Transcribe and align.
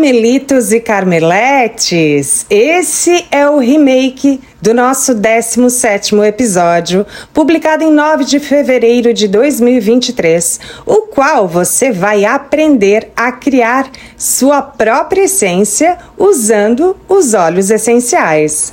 Carmelitos 0.00 0.72
e 0.72 0.80
Carmeletes, 0.80 2.46
esse 2.48 3.26
é 3.30 3.46
o 3.46 3.58
remake 3.58 4.40
do 4.58 4.72
nosso 4.72 5.14
17º 5.14 6.24
episódio, 6.24 7.06
publicado 7.34 7.84
em 7.84 7.92
9 7.92 8.24
de 8.24 8.40
fevereiro 8.40 9.12
de 9.12 9.28
2023, 9.28 10.58
o 10.86 11.02
qual 11.02 11.46
você 11.46 11.92
vai 11.92 12.24
aprender 12.24 13.10
a 13.14 13.30
criar 13.30 13.90
sua 14.16 14.62
própria 14.62 15.24
essência 15.24 15.98
usando 16.16 16.96
os 17.06 17.34
óleos 17.34 17.70
essenciais. 17.70 18.72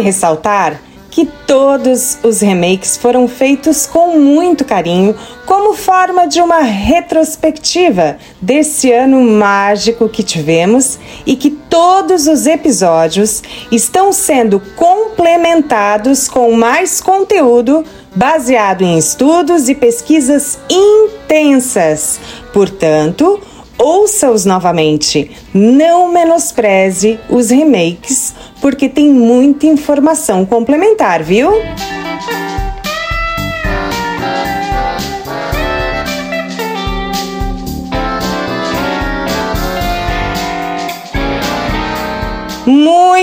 Vale 0.00 0.06
ressaltar 0.06 0.80
que 1.10 1.26
todos 1.46 2.18
os 2.22 2.40
remakes 2.40 2.96
foram 2.96 3.28
feitos 3.28 3.84
com 3.84 4.18
muito 4.18 4.64
carinho, 4.64 5.14
como 5.44 5.74
forma 5.74 6.26
de 6.26 6.40
uma 6.40 6.60
retrospectiva 6.60 8.16
desse 8.40 8.90
ano 8.92 9.20
mágico 9.20 10.08
que 10.08 10.22
tivemos 10.22 10.98
e 11.26 11.36
que 11.36 11.50
todos 11.50 12.26
os 12.26 12.46
episódios 12.46 13.42
estão 13.70 14.12
sendo 14.12 14.60
complementados 14.76 16.28
com 16.28 16.52
mais 16.52 17.00
conteúdo 17.00 17.84
baseado 18.14 18.82
em 18.82 18.96
estudos 18.96 19.68
e 19.68 19.74
pesquisas 19.74 20.58
intensas. 20.70 22.18
Portanto, 22.52 23.40
ouça-os 23.80 24.44
novamente. 24.44 25.30
Não 25.54 26.12
menospreze 26.12 27.18
os 27.28 27.50
remakes, 27.50 28.34
porque 28.60 28.88
tem 28.88 29.10
muita 29.10 29.66
informação 29.66 30.44
complementar, 30.44 31.22
viu? 31.22 31.50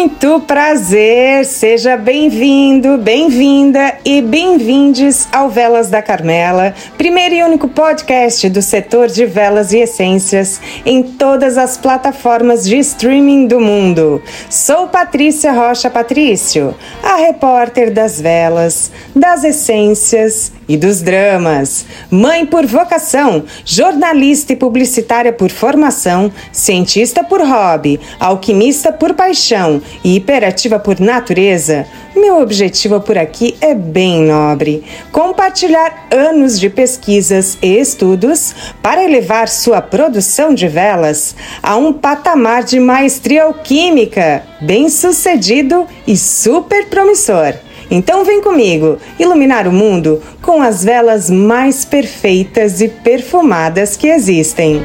Muito 0.08 0.40
prazer, 0.48 1.44
seja 1.44 1.98
bem-vindo, 1.98 2.98
bem-vinda 2.98 3.98
e 4.06 4.22
bem-vindes 4.22 5.28
ao 5.34 5.50
Velas 5.50 5.90
da 5.90 6.02
Carmela, 6.02 6.74
primeiro 6.98 7.36
e 7.36 7.44
único 7.44 7.68
podcast 7.68 8.48
do 8.48 8.62
setor 8.62 9.08
de 9.10 9.26
velas 9.26 9.74
e 9.74 9.80
essências 9.80 10.62
em 10.86 11.04
todas 11.04 11.58
as 11.58 11.76
plataformas 11.76 12.64
de 12.64 12.78
streaming 12.78 13.48
do 13.48 13.60
mundo. 13.60 14.24
Sou 14.50 14.88
Patrícia 14.88 15.52
Rocha 15.52 15.90
Patrício, 15.90 16.74
a 17.04 17.18
repórter 17.18 17.92
das 17.92 18.22
velas, 18.22 18.90
das 19.14 19.44
essências 19.44 20.54
e 20.68 20.78
dos 20.78 21.02
dramas. 21.02 21.86
Mãe 22.10 22.46
por 22.46 22.66
vocação, 22.66 23.44
jornalista 23.64 24.54
e 24.54 24.56
publicitária 24.56 25.32
por 25.32 25.50
formação, 25.50 26.32
cientista 26.52 27.23
por 27.23 27.42
hobby, 27.42 28.00
alquimista 28.20 28.92
por 28.92 29.14
paixão 29.14 29.82
e 30.04 30.16
hiperativa 30.16 30.80
por 30.80 31.00
natureza, 31.00 31.86
meu 32.18 32.42
objetivo 32.42 33.00
por 33.00 33.18
aqui 33.18 33.56
é 33.62 33.76
bem 33.76 34.23
nobre: 34.23 34.84
compartilhar 35.12 36.08
anos 36.12 36.60
de 36.60 36.70
pesquisas 36.70 37.58
e 37.62 37.78
estudos 37.78 38.56
para 38.82 39.04
elevar 39.04 39.48
sua 39.48 39.82
produção 39.82 40.54
de 40.54 40.68
velas 40.68 41.36
a 41.62 41.76
um 41.76 41.94
patamar 41.94 42.64
de 42.64 42.80
maestria 42.80 43.44
alquímica 43.44 44.44
bem 44.62 44.90
sucedido 44.90 45.86
e 46.08 46.18
super 46.18 46.88
promissor. 46.88 47.54
Então 47.90 48.26
vem 48.26 48.42
comigo 48.42 48.98
iluminar 49.18 49.67
o 49.67 49.72
mundo 49.72 50.22
com 50.42 50.61
as 50.61 50.84
velas 50.84 51.30
mais 51.30 51.86
perfeitas 51.86 52.82
e 52.82 52.89
perfumadas 52.89 53.95
que 53.95 54.08
existem. 54.08 54.82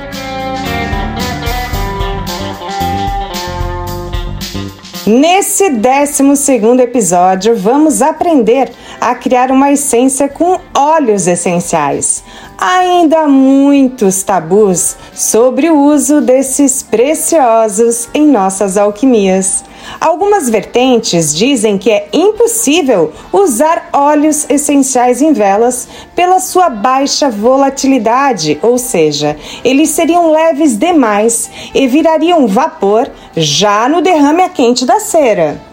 Nesse 5.05 5.69
12 5.69 6.81
episódio, 6.81 7.57
vamos 7.57 8.01
aprender 8.01 8.71
a 9.03 9.17
criar 9.17 9.51
uma 9.51 9.73
essência 9.73 10.29
com 10.29 10.61
óleos 10.73 11.27
essenciais. 11.27 12.23
Ainda 12.57 13.23
há 13.23 13.29
muitos 13.29 14.23
tabus 14.23 14.97
sobre 15.13 15.69
o 15.69 15.77
uso 15.77 16.21
desses 16.21 16.85
preciosos 16.85 18.09
em 18.15 18.29
nossas 18.29 18.77
alquimias. 18.77 19.65
Algumas 20.01 20.49
vertentes 20.49 21.35
dizem 21.35 21.77
que 21.77 21.91
é 21.91 22.09
impossível 22.13 23.13
usar 23.33 23.89
óleos 23.93 24.47
essenciais 24.49 25.21
em 25.21 25.33
velas 25.33 25.89
pela 26.15 26.39
sua 26.39 26.71
baixa 26.71 27.29
volatilidade, 27.29 28.61
ou 28.63 28.79
seja, 28.79 29.37
eles 29.65 29.91
seriam 29.91 30.31
leves 30.31 30.79
demais 30.79 31.51
e 31.75 31.89
virariam 31.89 32.47
vapor 32.47 33.11
já 33.37 33.89
no 33.89 34.01
derrame 34.01 34.43
a 34.43 34.49
quente 34.49 34.87
da 34.87 35.01
cera. 35.01 35.72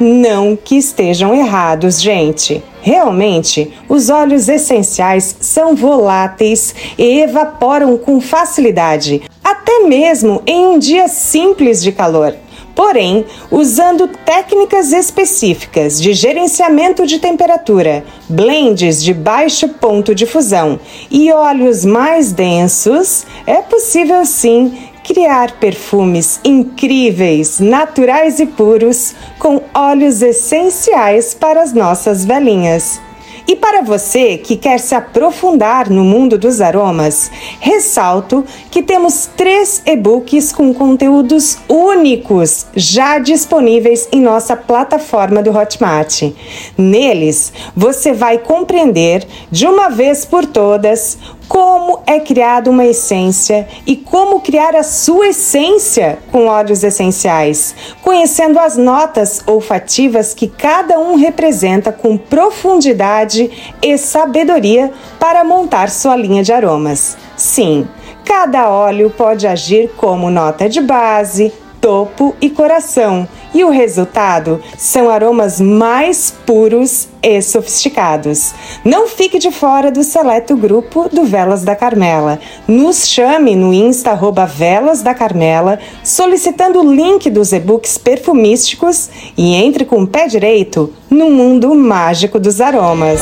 Não 0.00 0.56
que 0.56 0.76
estejam 0.76 1.34
errados, 1.34 2.00
gente. 2.00 2.62
Realmente, 2.80 3.72
os 3.88 4.10
óleos 4.10 4.48
essenciais 4.48 5.36
são 5.40 5.74
voláteis 5.74 6.74
e 6.96 7.20
evaporam 7.20 7.98
com 7.98 8.20
facilidade, 8.20 9.22
até 9.42 9.80
mesmo 9.80 10.40
em 10.46 10.66
um 10.66 10.78
dia 10.78 11.08
simples 11.08 11.82
de 11.82 11.90
calor. 11.90 12.34
Porém, 12.76 13.26
usando 13.50 14.06
técnicas 14.06 14.92
específicas 14.92 16.00
de 16.00 16.14
gerenciamento 16.14 17.04
de 17.04 17.18
temperatura, 17.18 18.04
blends 18.28 19.02
de 19.02 19.12
baixo 19.12 19.68
ponto 19.68 20.14
de 20.14 20.24
fusão 20.26 20.78
e 21.10 21.32
óleos 21.32 21.84
mais 21.84 22.30
densos, 22.30 23.26
é 23.44 23.56
possível 23.56 24.24
sim 24.24 24.78
criar 25.08 25.52
perfumes 25.52 26.38
incríveis, 26.44 27.58
naturais 27.58 28.38
e 28.40 28.44
puros 28.44 29.14
com 29.38 29.62
óleos 29.72 30.20
essenciais 30.20 31.32
para 31.32 31.62
as 31.62 31.72
nossas 31.72 32.26
velinhas. 32.26 33.00
E 33.50 33.56
para 33.56 33.80
você 33.80 34.36
que 34.36 34.54
quer 34.54 34.78
se 34.78 34.94
aprofundar 34.94 35.88
no 35.88 36.04
mundo 36.04 36.36
dos 36.36 36.60
aromas, 36.60 37.30
ressalto 37.58 38.44
que 38.70 38.82
temos 38.82 39.30
três 39.34 39.80
e-books 39.86 40.52
com 40.52 40.74
conteúdos 40.74 41.56
únicos 41.66 42.66
já 42.76 43.18
disponíveis 43.18 44.06
em 44.12 44.20
nossa 44.20 44.54
plataforma 44.54 45.42
do 45.42 45.50
Hotmart. 45.50 46.24
Neles, 46.76 47.50
você 47.74 48.12
vai 48.12 48.36
compreender 48.36 49.26
de 49.50 49.66
uma 49.66 49.88
vez 49.88 50.26
por 50.26 50.44
todas 50.44 51.16
como 51.48 52.00
é 52.06 52.20
criada 52.20 52.70
uma 52.70 52.84
essência 52.84 53.66
e 53.86 53.96
como 53.96 54.40
criar 54.40 54.76
a 54.76 54.82
sua 54.82 55.28
essência 55.28 56.18
com 56.30 56.46
óleos 56.46 56.84
essenciais, 56.84 57.74
conhecendo 58.02 58.58
as 58.58 58.76
notas 58.76 59.42
olfativas 59.46 60.34
que 60.34 60.46
cada 60.46 60.98
um 60.98 61.16
representa 61.16 61.90
com 61.90 62.18
profundidade 62.18 63.50
e 63.82 63.96
sabedoria 63.96 64.92
para 65.18 65.42
montar 65.42 65.88
sua 65.88 66.14
linha 66.14 66.42
de 66.42 66.52
aromas. 66.52 67.16
Sim, 67.36 67.88
cada 68.24 68.68
óleo 68.68 69.10
pode 69.10 69.46
agir 69.46 69.90
como 69.96 70.30
nota 70.30 70.68
de 70.68 70.82
base, 70.82 71.52
topo 71.80 72.34
e 72.40 72.50
coração, 72.50 73.28
e 73.54 73.64
o 73.64 73.70
resultado 73.70 74.60
são 74.76 75.08
aromas 75.08 75.60
mais 75.60 76.34
puros 76.44 77.08
e 77.22 77.40
sofisticados. 77.40 78.52
Não 78.84 79.08
fique 79.08 79.38
de 79.38 79.50
fora 79.50 79.90
do 79.90 80.04
seleto 80.04 80.56
grupo 80.56 81.08
do 81.08 81.24
Velas 81.24 81.62
da 81.62 81.74
Carmela. 81.74 82.38
Nos 82.66 83.08
chame 83.08 83.56
no 83.56 83.72
Insta 83.72 84.10
arroba 84.10 84.46
Velas 84.46 85.02
da 85.02 85.14
Carmela, 85.14 85.78
solicitando 86.04 86.80
o 86.80 86.94
link 86.94 87.30
dos 87.30 87.52
e-books 87.52 87.98
perfumísticos 87.98 89.08
e 89.36 89.54
entre 89.54 89.84
com 89.84 90.02
o 90.02 90.06
pé 90.06 90.26
direito 90.26 90.92
no 91.10 91.30
mundo 91.30 91.74
mágico 91.74 92.38
dos 92.38 92.60
aromas. 92.60 93.20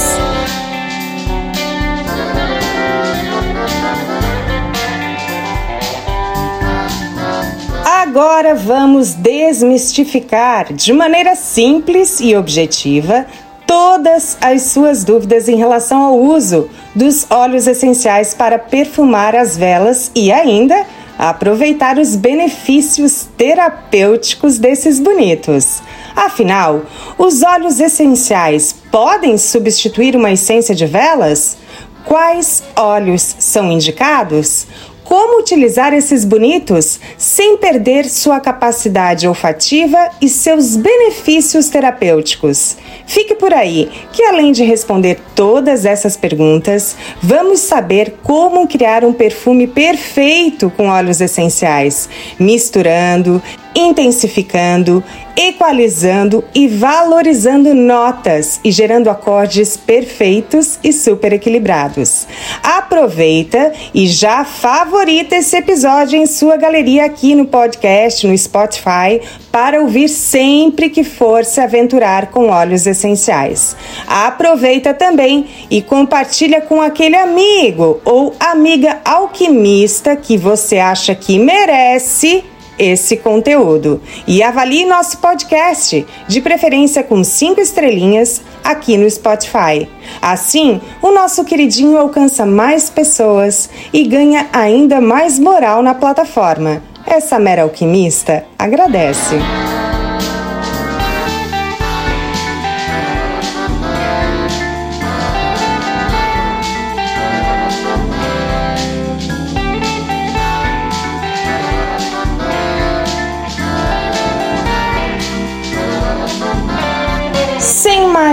Agora 8.17 8.55
vamos 8.55 9.13
desmistificar 9.13 10.73
de 10.73 10.91
maneira 10.91 11.37
simples 11.37 12.19
e 12.19 12.35
objetiva 12.35 13.27
todas 13.67 14.39
as 14.41 14.63
suas 14.63 15.05
dúvidas 15.05 15.51
em 15.51 15.57
relação 15.57 16.01
ao 16.01 16.19
uso 16.19 16.71
dos 16.95 17.31
óleos 17.31 17.67
essenciais 17.67 18.33
para 18.33 18.59
perfumar 18.59 19.37
as 19.37 19.55
velas 19.55 20.11
e 20.15 20.33
ainda 20.33 20.87
aproveitar 21.19 21.99
os 21.99 22.17
benefícios 22.17 23.29
terapêuticos 23.37 24.59
desses 24.59 24.99
bonitos. 24.99 25.83
Afinal, 26.17 26.87
os 27.19 27.43
óleos 27.43 27.81
essenciais 27.81 28.75
podem 28.91 29.37
substituir 29.37 30.17
uma 30.17 30.33
essência 30.33 30.75
de 30.75 30.87
velas? 30.87 31.59
Quais 32.03 32.63
óleos 32.77 33.37
são 33.39 33.71
indicados? 33.71 34.67
Como 35.07 35.39
utilizar 35.39 35.95
esses 35.95 36.25
bonitos 36.25 36.99
sem 37.17 37.57
perder 37.57 38.07
sua 38.07 38.41
capacidade 38.41 39.27
olfativa 39.27 40.11
e 40.21 40.29
seus 40.29 40.77
benefícios 40.77 41.69
terapêuticos. 41.69 42.77
Fique 43.07 43.37
por 43.37 43.55
aí, 43.55 43.89
que 44.13 44.25
além 44.25 44.51
de 44.51 44.65
responder 44.65 45.21
todas 45.37 45.85
essas 45.85 46.17
perguntas, 46.17 46.97
vamos 47.23 47.61
saber 47.61 48.17
como 48.25 48.67
criar 48.67 49.05
um 49.05 49.13
perfume 49.13 49.69
perfeito 49.69 50.73
com 50.77 50.89
óleos 50.89 51.21
essenciais, 51.21 52.09
misturando, 52.39 53.41
intensificando, 53.77 55.05
equalizando 55.37 56.43
e 56.55 56.67
valorizando 56.67 57.75
notas 57.75 58.59
e 58.65 58.71
gerando 58.73 59.11
acordes 59.11 59.77
perfeitos 59.77 60.79
e 60.83 60.95
super 60.95 61.35
equilibrados. 61.35 62.27
Aproveita 62.63 63.75
e 63.93 64.07
já 64.07 64.47
favorita 64.47 65.37
esse 65.37 65.59
episódio 65.59 66.19
em 66.19 66.25
sua 66.25 66.57
galeria 66.57 67.05
aqui 67.05 67.35
no 67.35 67.45
podcast, 67.45 68.27
no 68.27 68.37
Spotify, 68.37 69.21
para 69.53 69.83
ouvir 69.83 70.09
sempre 70.09 70.89
que 70.89 71.05
for 71.05 71.45
se 71.45 71.61
aventurar 71.61 72.31
com 72.31 72.49
óleos 72.49 72.87
essenciais. 72.87 73.77
Aproveita 74.07 74.95
também 74.95 75.47
e 75.71 75.83
compartilha 75.83 76.63
com 76.63 76.81
aquele 76.81 77.17
amigo 77.17 78.01
ou 78.07 78.35
amiga 78.41 79.01
alquimista 79.05 80.17
que 80.17 80.39
você 80.39 80.79
acha 80.79 81.15
que 81.15 81.39
merece 81.39 82.43
esse 82.79 83.17
conteúdo. 83.17 84.01
E 84.27 84.43
avalie 84.43 84.85
nosso 84.85 85.19
podcast, 85.19 86.07
de 86.27 86.41
preferência 86.41 87.03
com 87.03 87.23
cinco 87.25 87.61
estrelinhas, 87.61 88.43
aqui 88.63 88.97
no 88.97 89.09
Spotify. 89.09 89.89
Assim, 90.21 90.81
o 91.03 91.11
nosso 91.11 91.45
queridinho 91.45 91.99
alcança 91.99 92.47
mais 92.47 92.91
pessoas 92.91 93.69
e 93.93 94.05
ganha 94.05 94.49
ainda 94.53 95.01
mais 95.01 95.39
moral 95.39 95.83
na 95.83 95.95
plataforma. 95.95 96.83
Essa 97.07 97.39
mera 97.39 97.63
alquimista 97.63 98.45
agradece. 98.59 99.37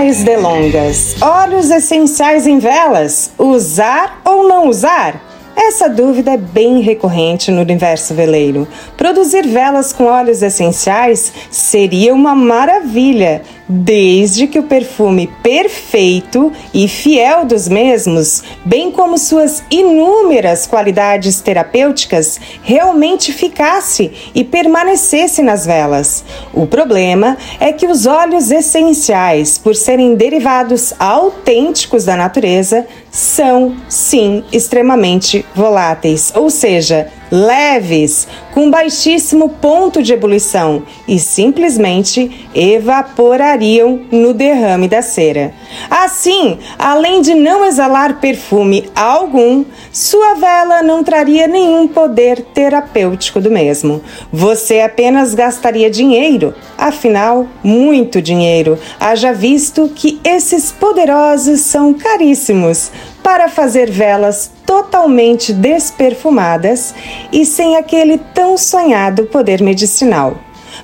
Mais 0.04 0.22
delongas, 0.22 1.16
óleos 1.22 1.70
essenciais 1.70 2.46
em 2.46 2.58
velas, 2.58 3.32
usar 3.38 4.20
ou 4.22 4.46
não 4.46 4.68
usar? 4.68 5.18
Essa 5.56 5.88
dúvida 5.88 6.32
é 6.32 6.36
bem 6.36 6.80
recorrente 6.80 7.50
no 7.50 7.62
universo 7.62 8.12
veleiro. 8.12 8.68
Produzir 8.98 9.46
velas 9.46 9.94
com 9.94 10.04
óleos 10.04 10.42
essenciais 10.42 11.32
seria 11.50 12.12
uma 12.12 12.34
maravilha, 12.34 13.40
desde 13.68 14.46
que 14.46 14.58
o 14.58 14.64
perfume 14.64 15.30
perfeito 15.42 16.52
e 16.72 16.86
fiel 16.86 17.44
dos 17.44 17.68
mesmos, 17.68 18.42
bem 18.64 18.90
como 18.90 19.16
suas 19.16 19.62
inúmeras 19.70 20.66
qualidades 20.66 21.40
terapêuticas, 21.40 22.38
realmente 22.62 23.32
ficasse 23.32 24.12
e 24.34 24.44
permanecesse 24.44 25.42
nas 25.42 25.64
velas. 25.64 26.24
O 26.52 26.66
problema 26.66 27.36
é 27.58 27.72
que 27.72 27.86
os 27.86 28.06
óleos 28.06 28.50
essenciais, 28.50 29.58
por 29.58 29.74
serem 29.74 30.14
derivados 30.14 30.92
autênticos 30.98 32.04
da 32.04 32.16
natureza, 32.16 32.86
são, 33.10 33.76
sim, 33.88 34.44
extremamente 34.52 35.44
voláteis, 35.54 36.32
ou 36.34 36.50
seja, 36.50 37.08
leves, 37.30 38.28
com 38.52 38.70
baixíssimo 38.70 39.48
ponto 39.48 40.02
de 40.02 40.12
ebulição 40.12 40.82
e 41.08 41.18
simplesmente 41.18 42.48
evaporariam 42.54 44.02
no 44.10 44.32
derrame 44.32 44.88
da 44.88 45.02
cera. 45.02 45.52
Assim, 45.90 46.58
além 46.78 47.20
de 47.20 47.34
não 47.34 47.64
exalar 47.64 48.20
perfume 48.20 48.88
algum, 48.94 49.64
sua 49.92 50.34
vela 50.34 50.82
não 50.82 51.02
traria 51.02 51.46
nenhum 51.46 51.88
poder 51.88 52.42
terapêutico 52.54 53.40
do 53.40 53.50
mesmo. 53.50 54.02
Você 54.32 54.80
apenas 54.80 55.34
gastaria 55.34 55.90
dinheiro, 55.90 56.54
afinal, 56.78 57.46
muito 57.62 58.22
dinheiro, 58.22 58.78
haja 59.00 59.32
visto 59.32 59.90
que 59.94 60.20
esses 60.24 60.70
poderosos 60.70 61.60
são 61.60 61.92
caríssimos 61.92 62.90
para 63.24 63.48
fazer 63.48 63.90
velas 63.90 64.52
totalmente 64.66 65.50
desperfumadas 65.50 66.94
e 67.32 67.46
sem 67.46 67.76
aquele 67.76 68.18
tão 68.18 68.58
sonhado 68.58 69.24
poder 69.24 69.62
medicinal. 69.62 70.36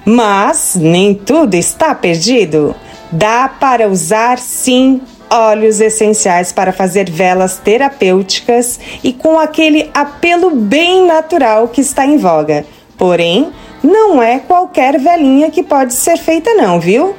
Mas 0.07 0.75
nem 0.75 1.15
tudo 1.15 1.55
está 1.55 1.95
perdido. 1.95 2.75
Dá 3.13 3.47
para 3.47 3.89
usar 3.89 4.39
sim 4.39 5.03
óleos 5.31 5.81
essenciais 5.81 6.51
para 6.51 6.73
fazer 6.73 7.11
velas 7.11 7.59
terapêuticas 7.59 8.81
e 9.05 9.13
com 9.13 9.39
aquele 9.39 9.91
apelo 9.93 10.51
bem 10.51 11.07
natural 11.07 11.69
que 11.69 11.83
está 11.83 12.07
em 12.07 12.17
voga. 12.17 12.65
Porém, 12.97 13.53
não 13.83 14.23
é 14.23 14.39
qualquer 14.39 14.99
velinha 14.99 15.51
que 15.51 15.63
pode 15.63 15.93
ser 15.93 16.17
feita 16.17 16.55
não, 16.55 16.81
viu? 16.81 17.15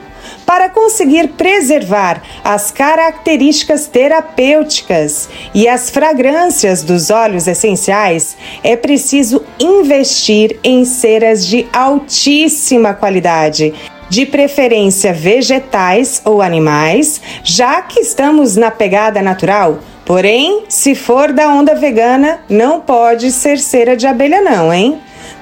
Para 0.52 0.68
conseguir 0.68 1.30
preservar 1.30 2.22
as 2.44 2.72
características 2.72 3.88
terapêuticas 3.88 5.30
e 5.54 5.66
as 5.66 5.90
fragrâncias 5.90 6.84
dos 6.84 7.10
óleos 7.10 7.48
essenciais, 7.48 8.36
é 8.62 8.76
preciso 8.76 9.46
investir 9.58 10.60
em 10.62 10.84
ceras 10.84 11.48
de 11.48 11.66
altíssima 11.72 12.94
qualidade 12.94 13.74
de 14.10 14.26
preferência 14.26 15.14
vegetais 15.14 16.22
ou 16.26 16.42
animais, 16.42 17.22
já 17.46 17.82
que 17.82 18.02
estamos 18.02 18.58
na 18.58 18.70
pegada 18.70 19.22
natural. 19.22 19.80
Porém, 20.06 20.66
se 20.68 20.96
for 20.96 21.32
da 21.32 21.48
onda 21.48 21.76
vegana, 21.76 22.42
não 22.50 22.82
pode 22.82 23.32
ser 23.32 23.58
cera 23.58 23.96
de 23.96 24.06
abelha, 24.06 24.42
não, 24.42 24.74
hein? 24.74 25.00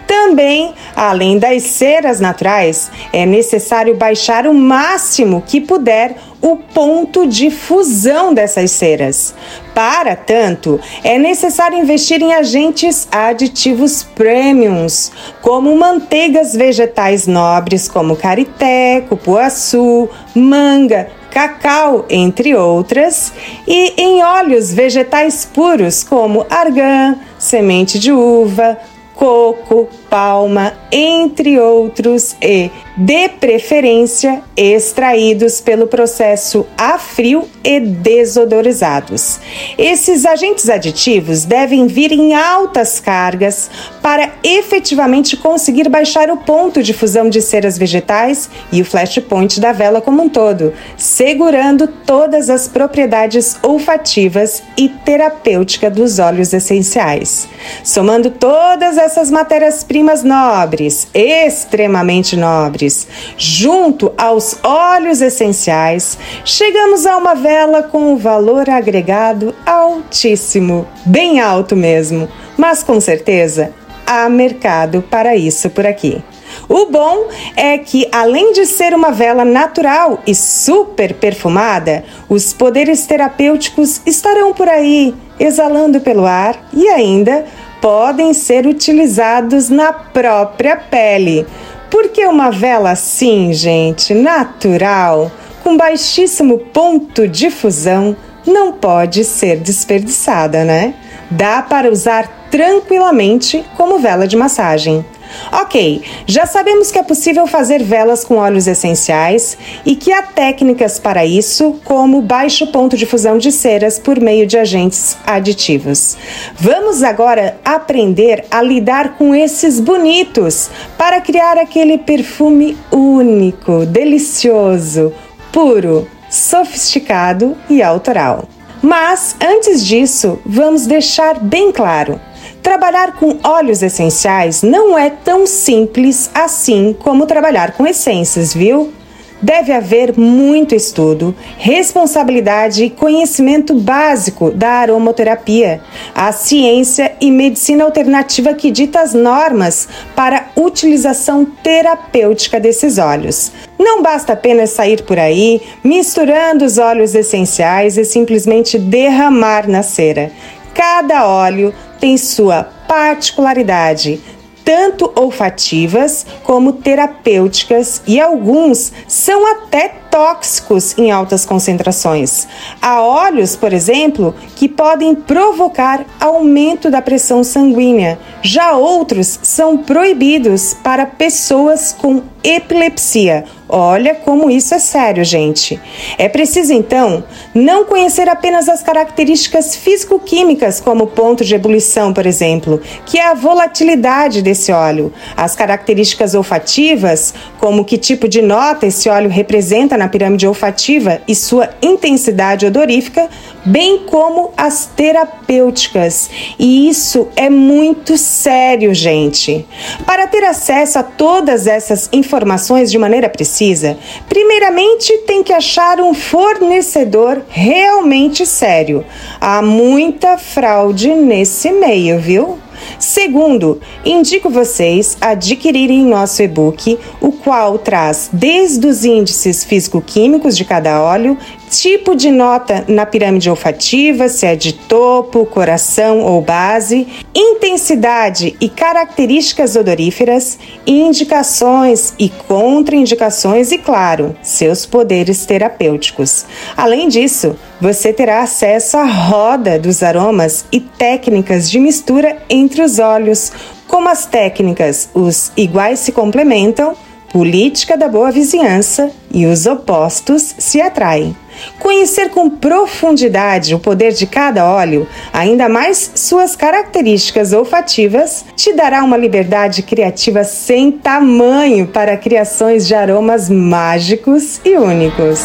Também, 0.10 0.74
além 0.96 1.38
das 1.38 1.62
ceras 1.62 2.20
naturais, 2.20 2.90
é 3.14 3.28
necessário 3.28 3.94
baixar 3.96 4.48
o 4.48 4.54
máximo 4.56 5.44
que 5.46 5.62
puder 5.62 6.16
o 6.42 6.56
ponto 6.56 7.28
de 7.28 7.52
fusão 7.52 8.34
dessas 8.34 8.72
ceras. 8.72 9.36
Para 9.76 10.16
tanto, 10.16 10.80
é 11.04 11.20
necessário 11.20 11.78
investir 11.78 12.24
em 12.24 12.34
agentes 12.34 13.08
aditivos 13.12 14.02
premiums, 14.02 15.12
como 15.44 15.78
manteigas 15.78 16.56
vegetais 16.56 17.28
nobres 17.28 17.88
como 17.88 18.16
carité, 18.16 19.06
cupuaçu, 19.08 20.10
manga, 20.34 21.08
cacau, 21.30 22.06
entre 22.10 22.56
outras, 22.56 23.32
e 23.68 23.94
em 23.96 24.24
óleos 24.24 24.74
vegetais 24.74 25.46
puros 25.46 26.04
como 26.04 26.48
argan, 26.50 27.16
semente 27.38 28.00
de 28.00 28.12
uva, 28.12 28.76
coco, 29.20 29.90
palma, 30.10 30.74
entre 30.92 31.60
outros, 31.60 32.36
e, 32.42 32.72
de 32.98 33.30
preferência, 33.30 34.42
extraídos 34.58 35.62
pelo 35.62 35.88
processo 35.88 36.66
a 36.78 36.98
frio 36.98 37.48
e 37.64 37.80
desodorizados. 37.80 39.40
Esses 39.78 40.26
agentes 40.26 40.70
aditivos 40.70 41.46
devem 41.46 41.88
vir 41.88 42.12
em 42.12 42.34
altas 42.34 43.00
cargas 43.00 43.70
para 44.02 44.32
efetivamente 44.44 45.38
conseguir 45.38 45.88
baixar 45.88 46.30
o 46.30 46.38
ponto 46.38 46.82
de 46.82 46.94
fusão 46.94 47.30
de 47.30 47.42
ceras 47.42 47.78
vegetais 47.78 48.50
e 48.72 48.82
o 48.82 48.86
flash 48.86 49.20
point 49.20 49.60
da 49.60 49.72
vela 49.72 50.02
como 50.02 50.24
um 50.24 50.30
todo, 50.30 50.74
segurando 50.98 51.88
todas 51.88 52.50
as 52.50 52.68
propriedades 52.68 53.58
olfativas 53.64 54.64
e 54.78 54.90
terapêutica 54.90 55.90
dos 55.90 56.20
óleos 56.20 56.54
essenciais. 56.54 57.48
Somando 57.84 58.32
todas 58.32 58.98
essas 58.98 59.30
matérias-primas 59.30 59.99
matérias-primas 60.04 60.24
nobres, 60.24 61.08
extremamente 61.14 62.36
nobres, 62.36 63.08
junto 63.38 64.12
aos 64.18 64.58
óleos 64.64 65.22
essenciais, 65.22 66.18
chegamos 66.46 67.06
a 67.06 67.18
uma 67.18 67.36
vela 67.36 67.84
com 67.84 68.14
um 68.14 68.18
valor 68.18 68.70
agregado 68.70 69.54
altíssimo, 69.66 70.88
bem 71.06 71.40
alto 71.40 71.76
mesmo, 71.76 72.28
mas 72.58 72.84
com 72.84 73.00
certeza 73.00 73.74
há 74.06 74.28
mercado 74.30 75.04
para 75.10 75.36
isso 75.36 75.70
por 75.70 75.86
aqui. 75.86 76.24
O 76.68 76.88
bom 76.88 77.28
é 77.56 77.78
que, 77.78 78.08
além 78.12 78.54
de 78.54 78.66
ser 78.66 78.94
uma 78.94 79.12
vela 79.12 79.46
natural 79.46 80.20
e 80.26 80.34
super 80.34 81.14
perfumada, 81.14 82.04
os 82.28 82.54
poderes 82.54 83.06
terapêuticos 83.06 84.02
estarão 84.06 84.54
por 84.54 84.68
aí, 84.68 85.14
exalando 85.40 86.00
pelo 86.02 86.26
ar 86.26 86.68
e 86.74 86.88
ainda 86.90 87.46
podem 87.82 88.34
ser 88.34 88.66
utilizados 88.66 89.70
na 89.70 89.94
própria 89.94 90.76
pele. 90.76 91.46
Porque 91.90 92.26
uma 92.26 92.52
vela 92.52 92.92
assim, 92.92 93.52
gente, 93.54 94.14
natural, 94.14 95.32
com 95.64 95.76
baixíssimo 95.76 96.60
ponto 96.60 97.28
de 97.28 97.50
fusão, 97.50 98.16
não 98.46 98.72
pode 98.74 99.24
ser 99.24 99.58
desperdiçada, 99.58 100.64
né? 100.64 100.94
dá 101.30 101.62
para 101.62 101.90
usar 101.90 102.48
tranquilamente 102.50 103.64
como 103.78 104.00
vela 104.00 104.28
de 104.28 104.36
massagem. 104.36 105.06
Ok, 105.52 106.02
já 106.26 106.46
sabemos 106.46 106.92
que 106.92 107.00
é 107.00 107.04
possível 107.04 107.48
fazer 107.48 107.84
velas 107.84 108.24
com 108.24 108.38
óleos 108.38 108.68
essenciais 108.68 109.58
e 109.86 109.96
que 109.96 110.12
há 110.12 110.22
técnicas 110.22 111.00
para 111.00 111.26
isso, 111.26 111.80
como 111.84 112.22
baixo 112.22 112.68
ponto 112.68 112.96
de 112.96 113.06
fusão 113.06 113.38
de 113.38 113.52
ceras 113.52 114.00
por 114.00 114.20
meio 114.20 114.46
de 114.46 114.58
agentes 114.58 115.18
aditivos. 115.26 116.18
Vamos 116.56 117.04
agora 117.04 117.58
aprender 117.64 118.46
a 118.52 118.62
lidar 118.62 119.18
com 119.18 119.34
esses 119.34 119.80
bonitos 119.80 120.70
para 120.98 121.22
criar 121.22 121.58
aquele 121.58 121.98
perfume 121.98 122.78
único, 122.92 123.86
delicioso, 123.86 125.14
puro, 125.52 126.08
sofisticado 126.30 127.58
e 127.70 127.82
autoral. 127.82 128.48
Mas 128.82 129.36
antes 129.42 129.86
disso, 129.86 130.40
vamos 130.46 130.86
deixar 130.86 131.40
bem 131.40 131.72
claro: 131.72 132.20
trabalhar 132.62 133.14
com 133.14 133.38
óleos 133.44 133.82
essenciais 133.82 134.62
não 134.62 134.98
é 134.98 135.10
tão 135.10 135.46
simples 135.46 136.30
assim 136.34 136.96
como 136.98 137.26
trabalhar 137.26 137.74
com 137.74 137.86
essências, 137.86 138.54
viu? 138.54 138.94
Deve 139.42 139.72
haver 139.72 140.18
muito 140.20 140.76
estudo, 140.76 141.34
responsabilidade 141.58 142.84
e 142.84 142.90
conhecimento 142.90 143.74
básico 143.74 144.52
da 144.52 144.70
aromoterapia, 144.70 145.80
a 146.14 146.34
ciência 146.34 147.14
e 147.22 147.32
medicina 147.32 147.86
alternativa 147.86 148.54
que 148.54 148.70
dita 148.70 149.00
as 149.00 149.14
normas 149.14 149.88
para 150.14 150.48
utilização 150.58 151.46
terapêutica 151.46 152.60
desses 152.60 152.98
óleos. 152.98 153.54
Não 153.80 154.02
basta 154.02 154.34
apenas 154.34 154.72
sair 154.72 155.04
por 155.04 155.18
aí 155.18 155.62
misturando 155.82 156.66
os 156.66 156.78
óleos 156.78 157.16
essenciais 157.16 157.98
e 157.98 158.04
simplesmente 158.04 158.78
derramar 158.78 159.70
na 159.70 159.84
cera. 159.84 160.34
Cada 160.74 161.26
óleo 161.26 161.74
tem 162.00 162.18
sua 162.18 162.64
particularidade, 162.64 164.22
tanto 164.64 165.12
olfativas 165.16 166.26
como 166.44 166.74
terapêuticas, 166.74 168.02
e 168.08 168.20
alguns 168.20 168.92
são 169.08 169.46
até 169.52 169.99
tóxicos 170.10 170.98
em 170.98 171.12
altas 171.12 171.46
concentrações. 171.46 172.48
Há 172.82 173.02
óleos, 173.02 173.56
por 173.56 173.74
exemplo, 173.74 174.36
que 174.56 174.68
podem 174.68 175.16
provocar 175.16 176.06
aumento 176.20 176.90
da 176.90 177.02
pressão 177.02 177.44
sanguínea. 177.44 178.20
Já 178.42 178.74
outros 178.74 179.40
são 179.42 179.78
proibidos 179.78 180.74
para 180.74 181.06
pessoas 181.06 181.94
com 181.94 182.22
epilepsia. 182.44 183.46
Olha 183.72 184.16
como 184.16 184.50
isso 184.50 184.74
é 184.74 184.80
sério, 184.80 185.24
gente. 185.24 185.80
É 186.18 186.28
preciso 186.28 186.74
então 186.74 187.24
não 187.54 187.86
conhecer 187.86 188.28
apenas 188.28 188.68
as 188.68 188.82
características 188.82 189.76
físico-químicas, 189.76 190.82
como 190.82 191.04
o 191.04 191.08
ponto 191.08 191.46
de 191.46 191.54
ebulição, 191.54 192.12
por 192.12 192.26
exemplo, 192.26 192.82
que 193.06 193.20
é 193.20 193.28
a 193.28 193.36
volatilidade 193.36 194.42
desse 194.42 194.72
óleo, 194.72 195.14
as 195.38 195.56
características 195.56 196.34
olfativas, 196.34 197.34
como 197.60 197.84
que 197.84 197.98
tipo 197.98 198.28
de 198.28 198.42
nota 198.42 198.88
esse 198.88 199.10
óleo 199.10 199.30
representa 199.30 199.98
na 199.98 200.08
pirâmide 200.08 200.48
olfativa 200.48 201.22
e 201.28 201.36
sua 201.36 201.70
intensidade 201.82 202.66
odorífica, 202.66 203.30
bem 203.66 204.00
como 204.06 204.52
as 204.56 204.86
terapêuticas. 204.86 206.30
E 206.58 206.90
isso 206.90 207.28
é 207.36 207.50
muito 207.50 208.18
sério, 208.18 208.94
gente. 208.94 209.68
Para 210.06 210.26
ter 210.26 210.44
acesso 210.46 211.00
a 211.00 211.04
todas 211.04 211.68
essas 211.68 212.10
informações 212.14 212.90
de 212.90 212.98
maneira 212.98 213.30
precisa, 213.30 213.98
primeiramente 214.28 215.16
tem 215.20 215.44
que 215.44 215.52
achar 215.52 216.00
um 216.00 216.14
fornecedor 216.14 217.42
realmente 217.50 218.46
sério. 218.46 219.06
Há 219.40 219.62
muita 219.62 220.38
fraude 220.38 221.10
nesse 221.10 221.72
meio, 221.72 222.18
viu? 222.20 222.58
Segundo, 222.98 223.80
indico 224.06 224.50
vocês 224.50 225.18
adquirirem 225.22 226.06
nosso 226.06 226.42
e-book, 226.42 226.98
o 227.22 227.32
qual 227.32 227.78
traz 227.78 228.30
desde 228.32 228.86
os 228.88 229.06
índices 229.06 229.64
físico-químicos 229.64 230.56
de 230.58 230.66
cada 230.66 231.02
óleo, 231.02 231.38
tipo 231.70 232.16
de 232.16 232.32
nota 232.32 232.84
na 232.88 233.06
pirâmide 233.06 233.50
olfativa, 233.50 234.28
se 234.28 234.46
é 234.46 234.56
de 234.56 234.74
topo, 234.74 235.46
coração 235.46 236.22
ou 236.22 236.42
base, 236.42 237.08
intensidade 237.34 238.56
e 238.60 238.68
características 238.68 239.76
odoríferas, 239.76 240.58
indicações 240.86 242.14
e 242.18 242.30
contraindicações 242.30 243.72
e, 243.72 243.78
claro, 243.78 244.36
seus 244.42 244.86
poderes 244.86 245.46
terapêuticos. 245.46 246.46
Além 246.76 247.08
disso, 247.08 247.56
você 247.80 248.12
terá 248.12 248.42
acesso 248.42 248.98
à 248.98 249.06
roda 249.06 249.78
dos 249.78 250.02
aromas 250.02 250.66
e 250.72 250.80
técnicas 250.80 251.70
de 251.70 251.80
mistura 251.80 252.38
entre 252.50 252.82
os 252.82 253.00
óleos, 253.00 253.52
como 253.88 254.10
as 254.10 254.26
técnicas 254.26 255.10
os 255.14 255.52
iguais 255.56 256.00
se 256.00 256.12
complementam, 256.12 256.96
política 257.32 257.96
da 257.96 258.08
boa 258.08 258.32
vizinhança 258.32 259.12
e 259.32 259.46
os 259.46 259.66
opostos 259.66 260.56
se 260.58 260.82
atraem. 260.82 261.36
Conhecer 261.80 262.30
com 262.30 262.50
profundidade 262.50 263.74
o 263.74 263.80
poder 263.80 264.12
de 264.14 264.26
cada 264.26 264.66
óleo, 264.66 265.08
ainda 265.34 265.70
mais 265.70 266.12
suas 266.16 266.56
características 266.56 267.54
olfativas, 267.54 268.46
te 268.56 268.74
dará 268.74 269.04
uma 269.04 269.18
liberdade 269.18 269.82
criativa 269.84 270.44
sem 270.44 270.92
tamanho 270.92 271.88
para 271.88 272.18
criações 272.18 272.88
de 272.88 272.96
aromas 272.96 273.50
mágicos 273.50 274.60
e 274.64 274.76
únicos. 274.76 275.40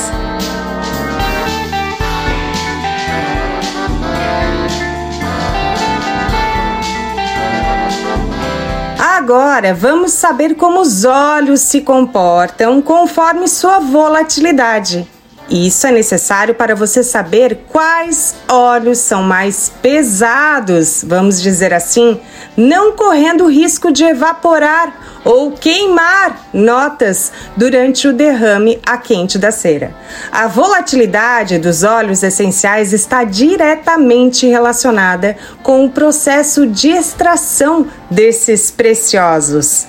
Agora 9.24 9.72
vamos 9.72 10.12
saber 10.12 10.54
como 10.54 10.80
os 10.80 11.06
olhos 11.06 11.60
se 11.60 11.80
comportam 11.80 12.82
conforme 12.82 13.48
sua 13.48 13.78
volatilidade. 13.78 15.08
Isso 15.48 15.86
é 15.86 15.92
necessário 15.92 16.54
para 16.54 16.74
você 16.74 17.02
saber 17.02 17.66
quais 17.68 18.34
óleos 18.48 18.98
são 18.98 19.22
mais 19.22 19.70
pesados, 19.82 21.04
vamos 21.06 21.40
dizer 21.40 21.74
assim, 21.74 22.18
não 22.56 22.92
correndo 22.92 23.44
o 23.44 23.50
risco 23.50 23.92
de 23.92 24.04
evaporar 24.04 25.20
ou 25.22 25.52
queimar 25.52 26.48
notas 26.52 27.30
durante 27.56 28.08
o 28.08 28.12
derrame 28.12 28.80
a 28.86 28.96
quente 28.96 29.38
da 29.38 29.50
cera. 29.50 29.94
A 30.32 30.46
volatilidade 30.46 31.58
dos 31.58 31.82
óleos 31.82 32.22
essenciais 32.22 32.94
está 32.94 33.22
diretamente 33.22 34.46
relacionada 34.46 35.36
com 35.62 35.84
o 35.84 35.90
processo 35.90 36.66
de 36.66 36.88
extração 36.88 37.86
desses 38.10 38.70
preciosos. 38.70 39.86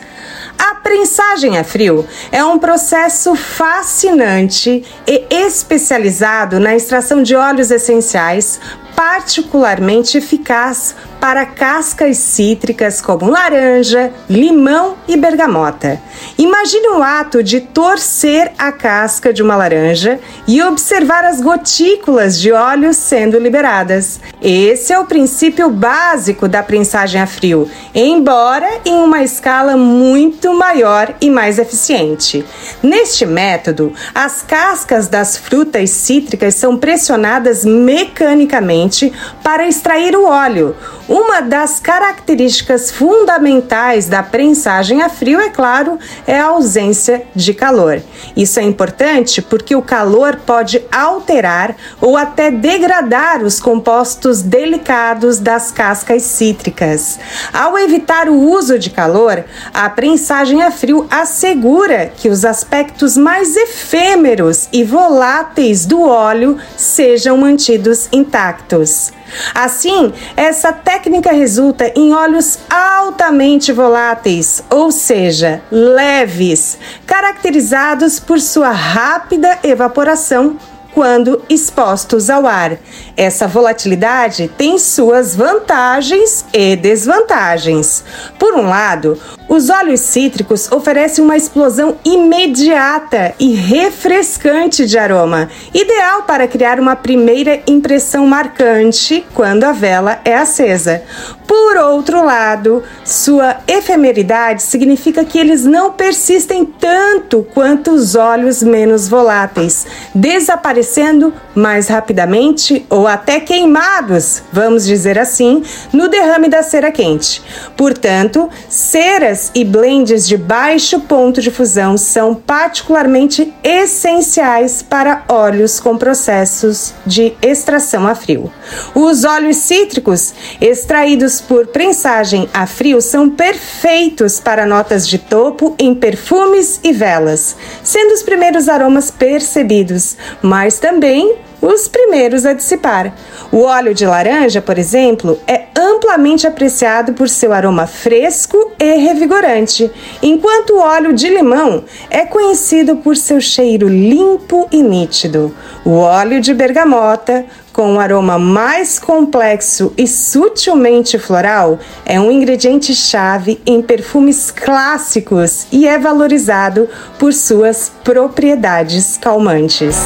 A 0.57 0.75
prensagem 0.75 1.57
a 1.57 1.63
frio? 1.63 2.07
É 2.31 2.43
um 2.43 2.57
processo 2.57 3.35
fascinante 3.35 4.83
e 5.07 5.25
especializado 5.29 6.59
na 6.59 6.75
extração 6.75 7.21
de 7.21 7.35
óleos 7.35 7.71
essenciais, 7.71 8.59
particularmente 8.95 10.17
eficaz 10.17 10.95
para 11.25 11.44
cascas 11.44 12.17
cítricas 12.17 13.01
como 13.01 13.32
laranja, 13.32 14.13
limão 14.29 14.96
e 15.08 15.17
bergamota. 15.17 16.00
Imagine 16.38 16.89
o 16.89 17.01
ato 17.01 17.41
de 17.41 17.62
torcer 17.62 18.51
a 18.60 18.72
casca 18.72 19.34
de 19.34 19.41
uma 19.41 19.55
laranja 19.55 20.20
e 20.48 20.62
observar 20.62 21.25
as 21.25 21.41
gotículas 21.41 22.39
de 22.39 22.51
óleo 22.51 22.94
sendo 22.94 23.39
liberadas. 23.39 24.20
Esse 24.39 24.94
é 24.94 25.00
o 25.00 25.05
princípio 25.05 25.67
básico 25.72 26.48
da 26.48 26.62
prensagem 26.62 27.20
a 27.20 27.25
frio, 27.25 27.67
embora 27.96 28.82
em 28.86 28.94
uma 28.94 29.24
escala 29.24 29.75
muito 29.75 30.53
maior 30.53 31.15
e 31.20 31.32
mais 31.32 31.58
eficiente. 31.58 32.46
Neste 32.84 33.25
método, 33.25 33.91
as 34.13 34.44
cascas 34.44 35.08
das 35.08 35.38
frutas 35.38 35.89
cítricas 35.89 36.53
são 36.53 36.77
pressionadas 36.77 37.65
mecanicamente 37.65 39.12
para 39.41 39.67
extrair 39.67 40.15
o 40.15 40.25
óleo. 40.25 40.75
Uma 41.17 41.39
das 41.39 41.79
características 41.79 42.91
fundamentais 42.91 44.10
da 44.10 44.22
prensagem 44.22 45.01
a 45.01 45.07
frio, 45.07 45.39
é 45.39 45.48
claro, 45.48 45.98
é 46.27 46.38
a 46.38 46.48
ausência 46.48 47.24
de 47.34 47.53
calor. 47.53 48.01
Isso 48.36 48.60
é 48.60 48.63
importante 48.63 49.41
porque 49.41 49.77
o 49.77 49.81
calor 49.81 50.41
pode 50.45 50.84
alterar 50.91 51.74
ou 52.01 52.17
até 52.17 52.51
degradar 52.51 53.43
os 53.43 53.62
compostos 53.62 54.41
delicados 54.41 55.39
das 55.39 55.72
cascas 55.72 56.24
cítricas. 56.24 57.17
Ao 57.53 57.79
evitar 57.79 58.27
o 58.27 58.38
uso 58.38 58.77
de 58.77 58.89
calor, 58.89 59.45
a 59.74 59.89
prensagem 59.89 60.63
a 60.63 60.69
frio 60.69 61.07
assegura 61.10 62.12
que 62.13 62.27
os 62.27 62.43
aspectos 62.43 63.15
mais 63.15 63.55
efêmeros 63.55 64.67
e 64.74 64.84
voláteis 64.84 65.86
do 65.86 66.01
óleo 66.01 66.57
sejam 66.75 67.38
mantidos 67.38 68.10
intactos. 68.12 69.13
Assim, 69.53 70.13
essa 70.36 70.72
técnica 70.72 71.32
resulta 71.32 71.91
em 71.96 72.13
óleos 72.13 72.60
altamente 72.70 73.72
voláteis, 73.72 74.63
ou 74.70 74.91
seja, 74.91 75.62
leves, 75.72 76.77
caracterizados 77.05 78.20
por 78.20 78.39
sua 78.39 78.72
rápida 78.72 79.60
evaporação 79.63 80.58
quando 80.94 81.41
expostos 81.50 82.29
ao 82.29 82.48
ar. 82.48 82.77
Essa 83.17 83.48
volatilidade 83.48 84.51
tem 84.57 84.77
suas 84.77 85.36
vantagens 85.36 86.45
e 86.53 86.75
desvantagens. 86.75 88.03
Por 88.38 88.55
um 88.55 88.67
lado, 88.67 89.17
os 89.48 89.69
óleos 89.69 90.01
cítricos 90.01 90.69
oferecem 90.72 91.24
uma 91.24 91.38
explosão 91.38 91.95
imediata 92.03 93.34
e 93.39 93.53
refrescante 93.53 94.86
de 94.86 94.98
aroma, 94.98 95.50
ideal 95.74 96.24
para 96.24 96.48
criar 96.48 96.77
uma 96.79 96.95
primeira 96.95 97.62
impressão 97.65 98.27
marcante 98.27 99.25
quando 99.34 99.63
a 99.63 99.72
vela 99.72 100.19
é 100.25 100.36
acesa. 100.36 101.03
Por 101.48 101.77
outro 101.77 102.25
lado, 102.25 102.84
sua 103.03 103.57
efemeridade 103.67 104.63
significa 104.63 105.24
que 105.24 105.38
eles 105.38 105.63
não 105.63 105.91
persistem 105.93 106.65
tanto 106.65 107.45
quanto 107.53 107.91
os 107.91 108.15
óleos 108.15 108.63
menos 108.63 109.07
voláteis, 109.07 109.86
desaparecendo 110.13 111.34
mais 111.53 111.88
rapidamente 111.88 112.86
ou 112.89 113.04
até 113.07 113.39
queimados, 113.39 114.43
vamos 114.51 114.85
dizer 114.85 115.17
assim, 115.17 115.63
no 115.91 116.07
derrame 116.07 116.47
da 116.47 116.63
cera 116.63 116.91
quente. 116.91 117.41
Portanto, 117.75 118.50
ceras 118.69 119.51
e 119.53 119.63
blends 119.63 120.27
de 120.27 120.38
baixo 120.38 121.00
ponto 121.01 121.41
de 121.41 121.51
fusão 121.51 121.97
são 121.97 122.35
particularmente 122.35 123.53
essenciais 123.63 124.81
para 124.81 125.24
óleos 125.27 125.79
com 125.79 125.97
processos 125.97 126.93
de 127.05 127.33
extração 127.41 128.07
a 128.07 128.15
frio. 128.15 128.51
Os 128.93 129.24
óleos 129.24 129.57
cítricos 129.57 130.33
extraídos 130.59 131.41
por 131.41 131.67
prensagem 131.67 132.50
a 132.53 132.65
frio 132.65 133.01
são 133.01 133.29
perfeitos 133.29 134.39
para 134.39 134.65
notas 134.65 135.07
de 135.07 135.17
topo 135.17 135.75
em 135.77 135.93
perfumes 135.93 136.79
e 136.83 136.91
velas, 136.91 137.55
sendo 137.83 138.13
os 138.13 138.24
primeiros 138.24 138.69
aromas 138.69 139.12
percebidos, 139.12 140.17
mas 140.41 140.79
também 140.79 141.35
os 141.67 141.88
primeiros 141.88 142.45
a 142.45 142.53
dissipar. 142.53 143.13
O 143.51 143.62
óleo 143.62 143.93
de 143.93 144.05
laranja, 144.05 144.62
por 144.62 144.77
exemplo, 144.77 145.39
é 145.48 145.65
amplamente 145.75 146.45
apreciado 146.45 147.13
por 147.13 147.27
seu 147.27 147.53
aroma 147.53 147.88
fresco 147.88 148.72
e 148.79 148.95
revigorante, 148.98 149.91
enquanto 150.22 150.72
o 150.72 150.79
óleo 150.79 151.13
de 151.13 151.29
limão 151.29 151.84
é 152.10 152.25
conhecido 152.25 152.98
por 152.98 153.17
seu 153.17 153.41
cheiro 153.41 153.88
limpo 153.88 154.67
e 154.72 154.81
nítido. 154.81 155.53
O 155.84 155.91
óleo 155.98 156.39
de 156.39 156.53
bergamota, 156.53 157.45
com 157.74 157.93
um 157.93 158.00
aroma 158.00 158.39
mais 158.39 158.98
complexo 159.00 159.93
e 159.98 160.07
sutilmente 160.07 161.19
floral, 161.19 161.77
é 162.05 162.19
um 162.19 162.31
ingrediente 162.31 162.95
chave 162.95 163.62
em 163.65 163.81
perfumes 163.81 164.50
clássicos 164.50 165.67
e 165.72 165.88
é 165.88 166.00
valorizado 166.00 166.88
por 167.19 167.34
suas 167.34 167.91
propriedades 168.03 169.17
calmantes. 169.17 169.98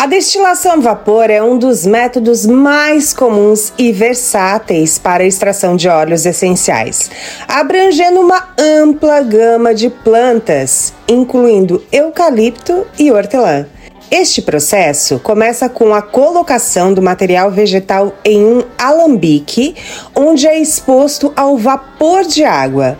A 0.00 0.06
destilação 0.06 0.72
a 0.72 0.76
vapor 0.76 1.28
é 1.28 1.42
um 1.42 1.58
dos 1.58 1.84
métodos 1.84 2.46
mais 2.46 3.12
comuns 3.12 3.70
e 3.76 3.92
versáteis 3.92 4.96
para 4.98 5.22
a 5.22 5.26
extração 5.26 5.76
de 5.76 5.88
óleos 5.88 6.24
essenciais, 6.24 7.10
abrangendo 7.46 8.18
uma 8.18 8.48
ampla 8.58 9.20
gama 9.20 9.74
de 9.74 9.90
plantas, 9.90 10.94
incluindo 11.06 11.84
eucalipto 11.92 12.86
e 12.98 13.12
hortelã. 13.12 13.66
Este 14.10 14.40
processo 14.40 15.18
começa 15.18 15.68
com 15.68 15.94
a 15.94 16.00
colocação 16.00 16.94
do 16.94 17.02
material 17.02 17.50
vegetal 17.50 18.14
em 18.24 18.42
um 18.42 18.62
alambique, 18.78 19.76
onde 20.14 20.46
é 20.46 20.58
exposto 20.58 21.30
ao 21.36 21.58
vapor 21.58 22.24
de 22.24 22.42
água. 22.42 22.96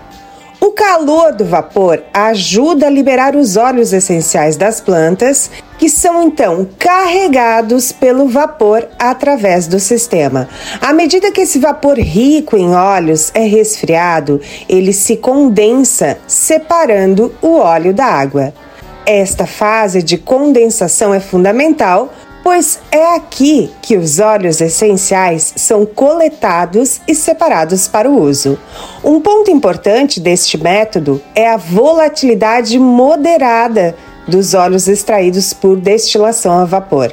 O 0.60 0.72
calor 0.72 1.32
do 1.32 1.44
vapor 1.44 2.02
ajuda 2.12 2.86
a 2.86 2.90
liberar 2.90 3.34
os 3.34 3.56
óleos 3.56 3.94
essenciais 3.94 4.58
das 4.58 4.78
plantas, 4.78 5.50
que 5.78 5.88
são 5.88 6.22
então 6.22 6.68
carregados 6.78 7.92
pelo 7.92 8.28
vapor 8.28 8.86
através 8.98 9.66
do 9.66 9.80
sistema. 9.80 10.46
À 10.78 10.92
medida 10.92 11.32
que 11.32 11.40
esse 11.40 11.58
vapor 11.58 11.98
rico 11.98 12.58
em 12.58 12.74
óleos 12.74 13.30
é 13.32 13.44
resfriado, 13.44 14.38
ele 14.68 14.92
se 14.92 15.16
condensa, 15.16 16.18
separando 16.26 17.32
o 17.40 17.56
óleo 17.56 17.94
da 17.94 18.04
água. 18.04 18.52
Esta 19.06 19.46
fase 19.46 20.02
de 20.02 20.18
condensação 20.18 21.14
é 21.14 21.20
fundamental 21.20 22.12
pois 22.42 22.80
é 22.90 23.14
aqui 23.14 23.70
que 23.82 23.96
os 23.96 24.18
óleos 24.18 24.60
essenciais 24.60 25.52
são 25.56 25.84
coletados 25.84 27.00
e 27.06 27.14
separados 27.14 27.86
para 27.86 28.08
o 28.10 28.20
uso. 28.20 28.58
Um 29.04 29.20
ponto 29.20 29.50
importante 29.50 30.20
deste 30.20 30.56
método 30.56 31.22
é 31.34 31.48
a 31.48 31.56
volatilidade 31.56 32.78
moderada 32.78 33.94
dos 34.26 34.54
óleos 34.54 34.88
extraídos 34.88 35.52
por 35.52 35.76
destilação 35.76 36.58
a 36.58 36.64
vapor. 36.64 37.12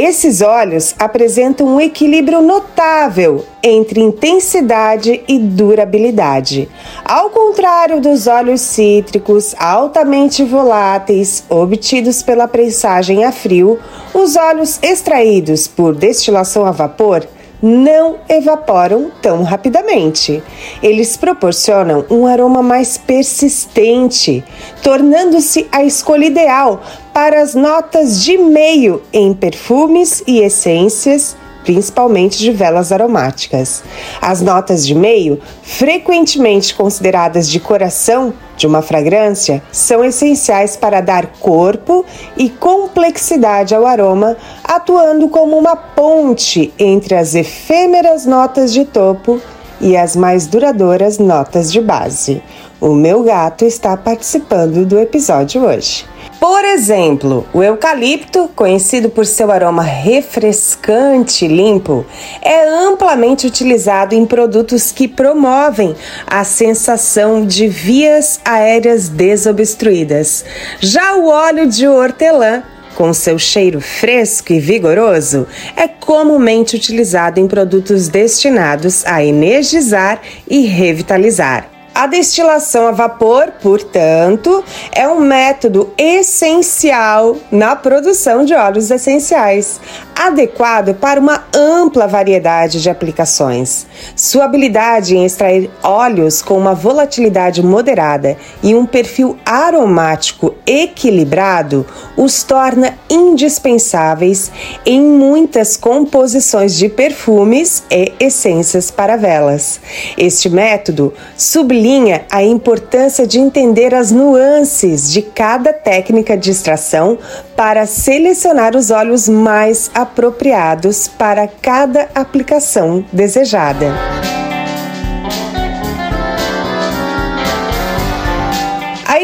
Esses 0.00 0.42
óleos 0.42 0.94
apresentam 0.96 1.66
um 1.66 1.80
equilíbrio 1.80 2.40
notável 2.40 3.44
entre 3.60 3.98
intensidade 4.00 5.24
e 5.26 5.40
durabilidade. 5.40 6.68
Ao 7.04 7.30
contrário 7.30 8.00
dos 8.00 8.28
óleos 8.28 8.60
cítricos 8.60 9.56
altamente 9.58 10.44
voláteis 10.44 11.42
obtidos 11.48 12.22
pela 12.22 12.46
prensagem 12.46 13.24
a 13.24 13.32
frio, 13.32 13.80
os 14.14 14.36
óleos 14.36 14.78
extraídos 14.80 15.66
por 15.66 15.96
destilação 15.96 16.64
a 16.64 16.70
vapor 16.70 17.26
não 17.62 18.16
evaporam 18.28 19.10
tão 19.22 19.42
rapidamente. 19.42 20.42
Eles 20.82 21.16
proporcionam 21.16 22.04
um 22.10 22.26
aroma 22.26 22.62
mais 22.62 22.98
persistente, 22.98 24.44
tornando-se 24.82 25.66
a 25.70 25.84
escolha 25.84 26.26
ideal 26.26 26.82
para 27.12 27.40
as 27.40 27.54
notas 27.54 28.22
de 28.22 28.36
meio 28.36 29.02
em 29.12 29.32
perfumes 29.32 30.22
e 30.26 30.40
essências 30.40 31.36
principalmente 31.64 32.38
de 32.38 32.50
velas 32.50 32.92
aromáticas. 32.92 33.82
As 34.20 34.40
notas 34.40 34.86
de 34.86 34.94
meio, 34.94 35.40
frequentemente 35.62 36.74
consideradas 36.74 37.48
de 37.48 37.60
coração 37.60 38.32
de 38.56 38.66
uma 38.66 38.82
fragrância, 38.82 39.62
são 39.70 40.04
essenciais 40.04 40.76
para 40.76 41.00
dar 41.00 41.26
corpo 41.40 42.04
e 42.36 42.48
complexidade 42.48 43.74
ao 43.74 43.86
aroma, 43.86 44.36
atuando 44.64 45.28
como 45.28 45.56
uma 45.56 45.76
ponte 45.76 46.72
entre 46.78 47.14
as 47.14 47.34
efêmeras 47.34 48.26
notas 48.26 48.72
de 48.72 48.84
topo 48.84 49.40
e 49.80 49.96
as 49.96 50.16
mais 50.16 50.46
duradouras 50.46 51.18
notas 51.18 51.72
de 51.72 51.80
base. 51.80 52.42
O 52.80 52.94
meu 52.94 53.22
gato 53.22 53.64
está 53.64 53.96
participando 53.96 54.86
do 54.86 54.98
episódio 54.98 55.64
hoje. 55.64 56.04
Por 56.40 56.64
exemplo, 56.64 57.44
o 57.52 57.64
eucalipto, 57.64 58.48
conhecido 58.54 59.10
por 59.10 59.26
seu 59.26 59.50
aroma 59.50 59.82
refrescante 59.82 61.44
e 61.44 61.48
limpo, 61.48 62.06
é 62.40 62.64
amplamente 62.68 63.44
utilizado 63.44 64.14
em 64.14 64.24
produtos 64.24 64.92
que 64.92 65.08
promovem 65.08 65.96
a 66.26 66.44
sensação 66.44 67.44
de 67.44 67.66
vias 67.66 68.40
aéreas 68.44 69.08
desobstruídas. 69.08 70.44
Já 70.78 71.16
o 71.16 71.26
óleo 71.26 71.66
de 71.66 71.88
hortelã, 71.88 72.62
com 72.94 73.12
seu 73.12 73.36
cheiro 73.36 73.80
fresco 73.80 74.52
e 74.52 74.60
vigoroso, 74.60 75.44
é 75.76 75.88
comumente 75.88 76.76
utilizado 76.76 77.40
em 77.40 77.48
produtos 77.48 78.06
destinados 78.06 79.04
a 79.04 79.24
energizar 79.24 80.20
e 80.48 80.66
revitalizar. 80.66 81.77
A 81.94 82.06
destilação 82.06 82.86
a 82.86 82.92
vapor, 82.92 83.52
portanto, 83.60 84.62
é 84.92 85.08
um 85.08 85.20
método 85.20 85.92
essencial 85.98 87.36
na 87.50 87.74
produção 87.74 88.44
de 88.44 88.54
óleos 88.54 88.90
essenciais, 88.90 89.80
adequado 90.14 90.94
para 90.94 91.18
uma 91.18 91.44
ampla 91.52 92.06
variedade 92.06 92.80
de 92.80 92.88
aplicações. 92.88 93.86
Sua 94.14 94.44
habilidade 94.44 95.16
em 95.16 95.24
extrair 95.24 95.70
óleos 95.82 96.40
com 96.40 96.56
uma 96.56 96.74
volatilidade 96.74 97.64
moderada 97.64 98.36
e 98.62 98.74
um 98.74 98.86
perfil 98.86 99.36
aromático 99.44 100.54
equilibrado 100.68 101.86
os 102.14 102.42
torna 102.42 102.94
indispensáveis 103.08 104.52
em 104.84 105.00
muitas 105.00 105.78
composições 105.78 106.74
de 106.74 106.90
perfumes 106.90 107.82
e 107.90 108.12
essências 108.20 108.90
para 108.90 109.16
velas. 109.16 109.80
Este 110.18 110.50
método 110.50 111.14
sublinha 111.36 112.26
a 112.30 112.44
importância 112.44 113.26
de 113.26 113.38
entender 113.38 113.94
as 113.94 114.12
nuances 114.12 115.10
de 115.10 115.22
cada 115.22 115.72
técnica 115.72 116.36
de 116.36 116.50
extração 116.50 117.18
para 117.56 117.86
selecionar 117.86 118.76
os 118.76 118.90
óleos 118.90 119.26
mais 119.26 119.90
apropriados 119.94 121.08
para 121.08 121.48
cada 121.48 122.08
aplicação 122.14 123.04
desejada. 123.10 123.86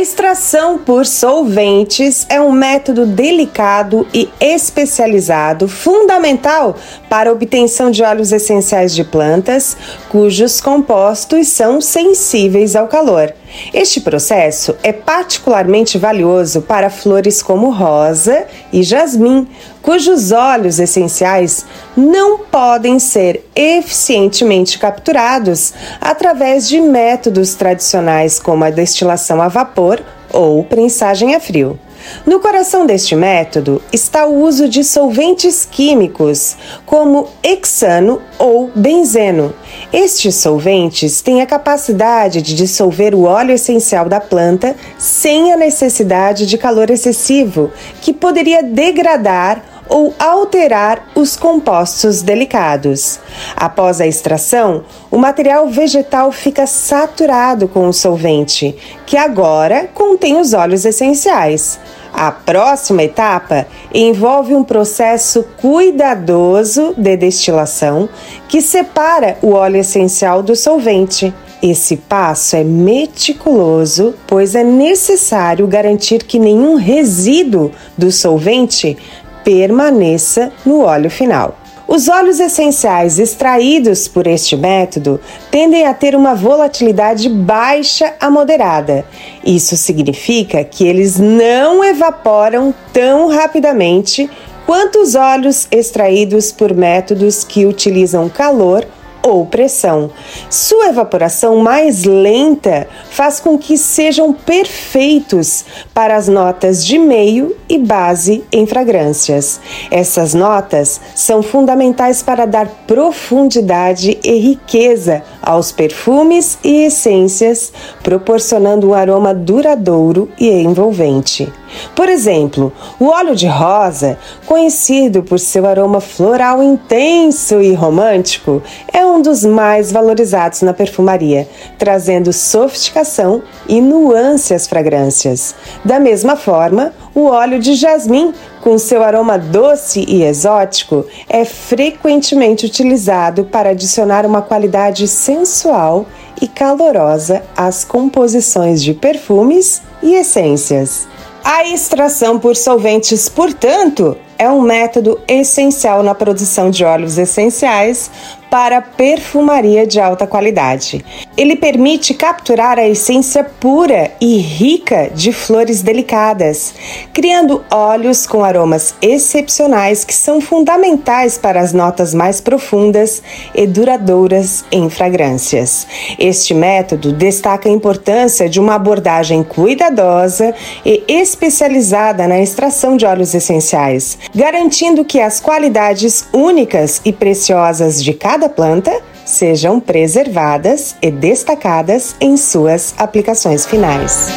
Extração 0.05 0.77
por 0.77 1.07
solventes 1.07 2.27
é 2.29 2.39
um 2.39 2.53
método 2.53 3.07
delicado 3.07 4.07
e 4.13 4.29
especializado, 4.39 5.67
fundamental 5.67 6.77
para 7.09 7.31
a 7.31 7.33
obtenção 7.33 7.91
de 7.91 8.03
óleos 8.03 8.31
essenciais 8.31 8.95
de 8.95 9.03
plantas, 9.03 9.75
cujos 10.11 10.61
compostos 10.61 11.49
são 11.49 11.81
sensíveis 11.81 12.77
ao 12.77 12.87
calor. 12.87 13.33
Este 13.73 13.99
processo 13.99 14.77
é 14.83 14.93
particularmente 14.93 15.97
valioso 15.97 16.61
para 16.61 16.91
flores 16.91 17.43
como 17.43 17.71
rosa 17.71 18.47
e 18.71 18.83
jasmim, 18.83 19.49
cujos 19.85 20.33
óleos 20.33 20.79
essenciais 20.79 21.67
não 21.95 22.39
podem 22.39 22.99
ser 22.99 23.45
eficientemente 23.55 24.79
capturados 24.79 25.75
através 26.01 26.67
de 26.67 26.81
métodos 26.81 27.55
tradicionais 27.55 28.41
como 28.41 28.65
a 28.65 28.71
destilação 28.71 29.43
a 29.43 29.49
vapor 29.49 30.03
ou 30.33 30.65
prensagem 30.65 31.35
a 31.35 31.41
frio. 31.41 31.79
No 32.27 32.41
coração 32.41 32.87
deste 32.87 33.15
método 33.15 33.81
está 33.93 34.27
o 34.27 34.43
uso 34.43 34.69
de 34.69 34.85
solventes 34.85 35.67
químicos, 35.71 36.57
como 36.85 37.29
hexano 37.43 38.21
ou 38.39 38.71
benzeno. 38.75 39.55
Estes 39.93 40.37
solventes 40.37 41.23
têm 41.23 41.41
a 41.41 41.47
capacidade 41.47 42.43
de 42.43 42.55
dissolver 42.55 43.15
o 43.15 43.25
óleo 43.25 43.53
essencial 43.53 44.07
da 44.07 44.21
planta 44.21 44.77
sem 44.99 45.53
a 45.53 45.57
necessidade 45.57 46.47
de 46.47 46.59
calor 46.59 46.91
excessivo, 46.91 47.71
que 48.03 48.13
poderia 48.13 48.63
degradar 48.63 49.74
ou 49.89 50.15
alterar 50.19 51.09
os 51.15 51.37
compostos 51.37 52.23
delicados. 52.23 53.19
Após 53.57 54.01
a 54.01 54.07
extração, 54.07 54.85
o 55.11 55.19
material 55.19 55.69
vegetal 55.69 56.33
fica 56.33 56.67
saturado 56.67 57.69
com 57.69 57.89
o 57.89 57.93
solvente, 57.93 58.77
que 59.07 59.17
agora 59.17 59.89
contém 59.93 60.39
os 60.41 60.53
óleos 60.53 60.85
essenciais. 60.85 61.79
A 62.13 62.31
próxima 62.31 63.03
etapa 63.03 63.67
envolve 63.93 64.55
um 64.55 64.63
processo 64.63 65.45
cuidadoso 65.61 66.95
de 66.97 67.17
destilação 67.17 68.09
que 68.49 68.63
separa 68.63 69.37
o 69.43 69.51
óleo 69.51 69.79
essencial 69.79 70.41
do 70.41 70.55
solvente. 70.55 71.35
Esse 71.61 71.97
passo 71.97 72.55
é 72.55 72.63
meticuloso, 72.63 74.15
pois 74.29 74.55
é 74.55 74.63
necessário 74.63 75.67
garantir 75.67 76.23
que 76.23 76.39
nenhum 76.39 76.77
resíduo 76.77 77.73
do 77.99 78.13
solvente 78.13 78.97
permaneça 79.45 80.51
no 80.65 80.81
óleo 80.81 81.11
final. 81.11 81.59
Os 81.87 82.09
óleos 82.09 82.41
essenciais 82.41 83.19
extraídos 83.19 84.09
por 84.09 84.27
este 84.27 84.57
método 84.57 85.21
tendem 85.51 85.87
a 85.87 85.93
ter 85.93 86.17
uma 86.17 86.35
volatilidade 86.35 87.29
baixa 87.29 88.15
a 88.19 88.31
moderada. 88.31 89.05
Isso 89.45 89.77
significa 89.77 90.65
que 90.65 90.87
eles 90.87 91.19
não 91.19 91.85
evaporam 91.85 92.75
tão 92.93 93.29
rapidamente 93.29 94.31
quanto 94.65 94.99
os 94.99 95.15
óleos 95.15 95.69
extraídos 95.71 96.51
por 96.51 96.75
métodos 96.75 97.45
que 97.45 97.67
utilizam 97.67 98.31
calor 98.31 98.87
ou 99.25 99.47
pressão. 99.47 100.11
Sua 100.51 100.89
evaporação 100.89 101.57
mais 101.57 102.05
lenta 102.05 102.87
faz 103.11 103.41
com 103.41 103.59
que 103.59 103.79
sejam 103.79 104.35
perfeitos 104.35 105.65
para 105.95 106.15
as 106.15 106.29
notas 106.29 106.85
de 106.85 106.99
meio 106.99 107.57
e 107.67 107.79
base 107.79 108.45
em 108.53 108.67
fragrâncias. 108.67 109.59
Essas 109.91 110.35
notas 110.35 111.01
são 111.15 111.43
fundamentais 111.43 112.23
para 112.23 112.45
dar 112.45 112.69
profundidade 112.87 114.19
e 114.23 114.39
riqueza 114.39 115.23
aos 115.43 115.73
perfumes 115.73 116.59
e 116.63 116.85
essências, 116.85 117.73
proporcionando 118.03 118.91
um 118.91 118.95
aroma 118.95 119.35
duradouro 119.35 120.29
e 120.39 120.51
envolvente. 120.51 121.51
Por 121.95 122.09
exemplo, 122.09 122.73
o 122.99 123.07
óleo 123.07 123.35
de 123.35 123.47
rosa, 123.47 124.19
conhecido 124.47 125.23
por 125.23 125.39
seu 125.39 125.67
aroma 125.67 126.01
floral 126.01 126.63
intenso 126.63 127.61
e 127.61 127.75
romântico, 127.75 128.63
é 128.93 129.05
um 129.05 129.23
dos 129.23 129.45
mais 129.45 129.93
valorizados 129.93 130.63
na 130.63 130.73
perfumaria, 130.73 131.49
trazendo 131.79 132.33
sofisticação 132.33 133.43
e 133.69 133.81
nuance 133.81 134.55
às 134.55 134.67
fragrâncias. 134.67 135.55
Da 135.85 135.99
mesma 136.01 136.37
forma, 136.37 136.93
o 137.15 137.27
óleo 137.27 137.59
de 137.59 137.75
jasmim, 137.75 138.35
com 138.61 138.77
seu 138.79 139.03
aroma 139.03 139.39
doce 139.39 140.05
e 140.09 140.23
exótico, 140.23 141.05
é 141.29 141.45
frequentemente 141.45 142.67
utilizado 142.67 143.45
para 143.45 143.71
adicionar 143.71 144.27
uma 144.27 144.43
qualidade 144.43 145.07
sensual 145.07 146.07
e 146.41 146.49
calorosa 146.49 147.43
às 147.57 147.85
composições 147.85 148.83
de 148.83 148.95
perfumes 148.95 149.83
e 150.03 150.15
essências. 150.15 151.07
A 151.47 151.63
extração 151.67 152.39
por 152.39 152.57
solventes, 152.57 153.29
portanto, 153.29 154.17
é 154.39 154.49
um 154.49 154.63
método 154.63 155.21
essencial 155.29 156.03
na 156.03 156.15
produção 156.15 156.71
de 156.71 156.83
óleos 156.83 157.19
essenciais 157.19 158.11
para 158.55 158.81
perfumaria 158.81 159.85
de 159.85 159.99
alta 159.99 160.29
qualidade. 160.29 161.05
Ele 161.37 161.57
permite 161.57 162.15
capturar 162.15 162.79
a 162.79 162.87
essência 162.87 163.43
pura 163.43 164.13
e 164.21 164.37
rica 164.37 165.11
de 165.13 165.33
flores 165.33 165.83
delicadas, 165.83 166.73
criando 167.13 167.65
óleos 167.69 168.29
com 168.29 168.45
aromas 168.45 168.95
excepcionais 169.03 170.05
que 170.05 170.15
são 170.15 170.41
fundamentais 170.41 171.37
para 171.37 171.59
as 171.59 171.73
notas 171.73 172.15
mais 172.15 172.41
profundas 172.41 173.21
e 173.53 173.67
duradouras 173.67 174.65
em 174.71 174.89
fragrâncias. 174.89 175.85
Este 176.17 176.55
método 176.55 177.11
destaca 177.11 177.69
a 177.69 177.73
importância 177.73 178.49
de 178.49 178.61
uma 178.61 178.77
abordagem 178.77 179.43
cuidadosa 179.43 180.55
e 180.87 181.03
especializada 181.09 182.29
na 182.29 182.41
extração 182.41 182.97
de 182.97 183.05
óleos 183.05 183.35
essenciais, 183.35 184.17
garantindo 184.33 185.05
que 185.05 185.21
as 185.21 185.41
qualidades 185.41 186.29
únicas 186.33 187.01
e 187.05 187.13
preciosas 187.13 188.01
de 188.01 188.15
cada 188.15 188.44
planta 188.49 189.03
sejam 189.25 189.81
preservadas 189.81 190.97
e 191.01 191.11
destacadas 191.11 192.15
em 192.21 192.37
suas 192.37 192.95
aplicações 192.99 193.65
finais. 193.67 194.29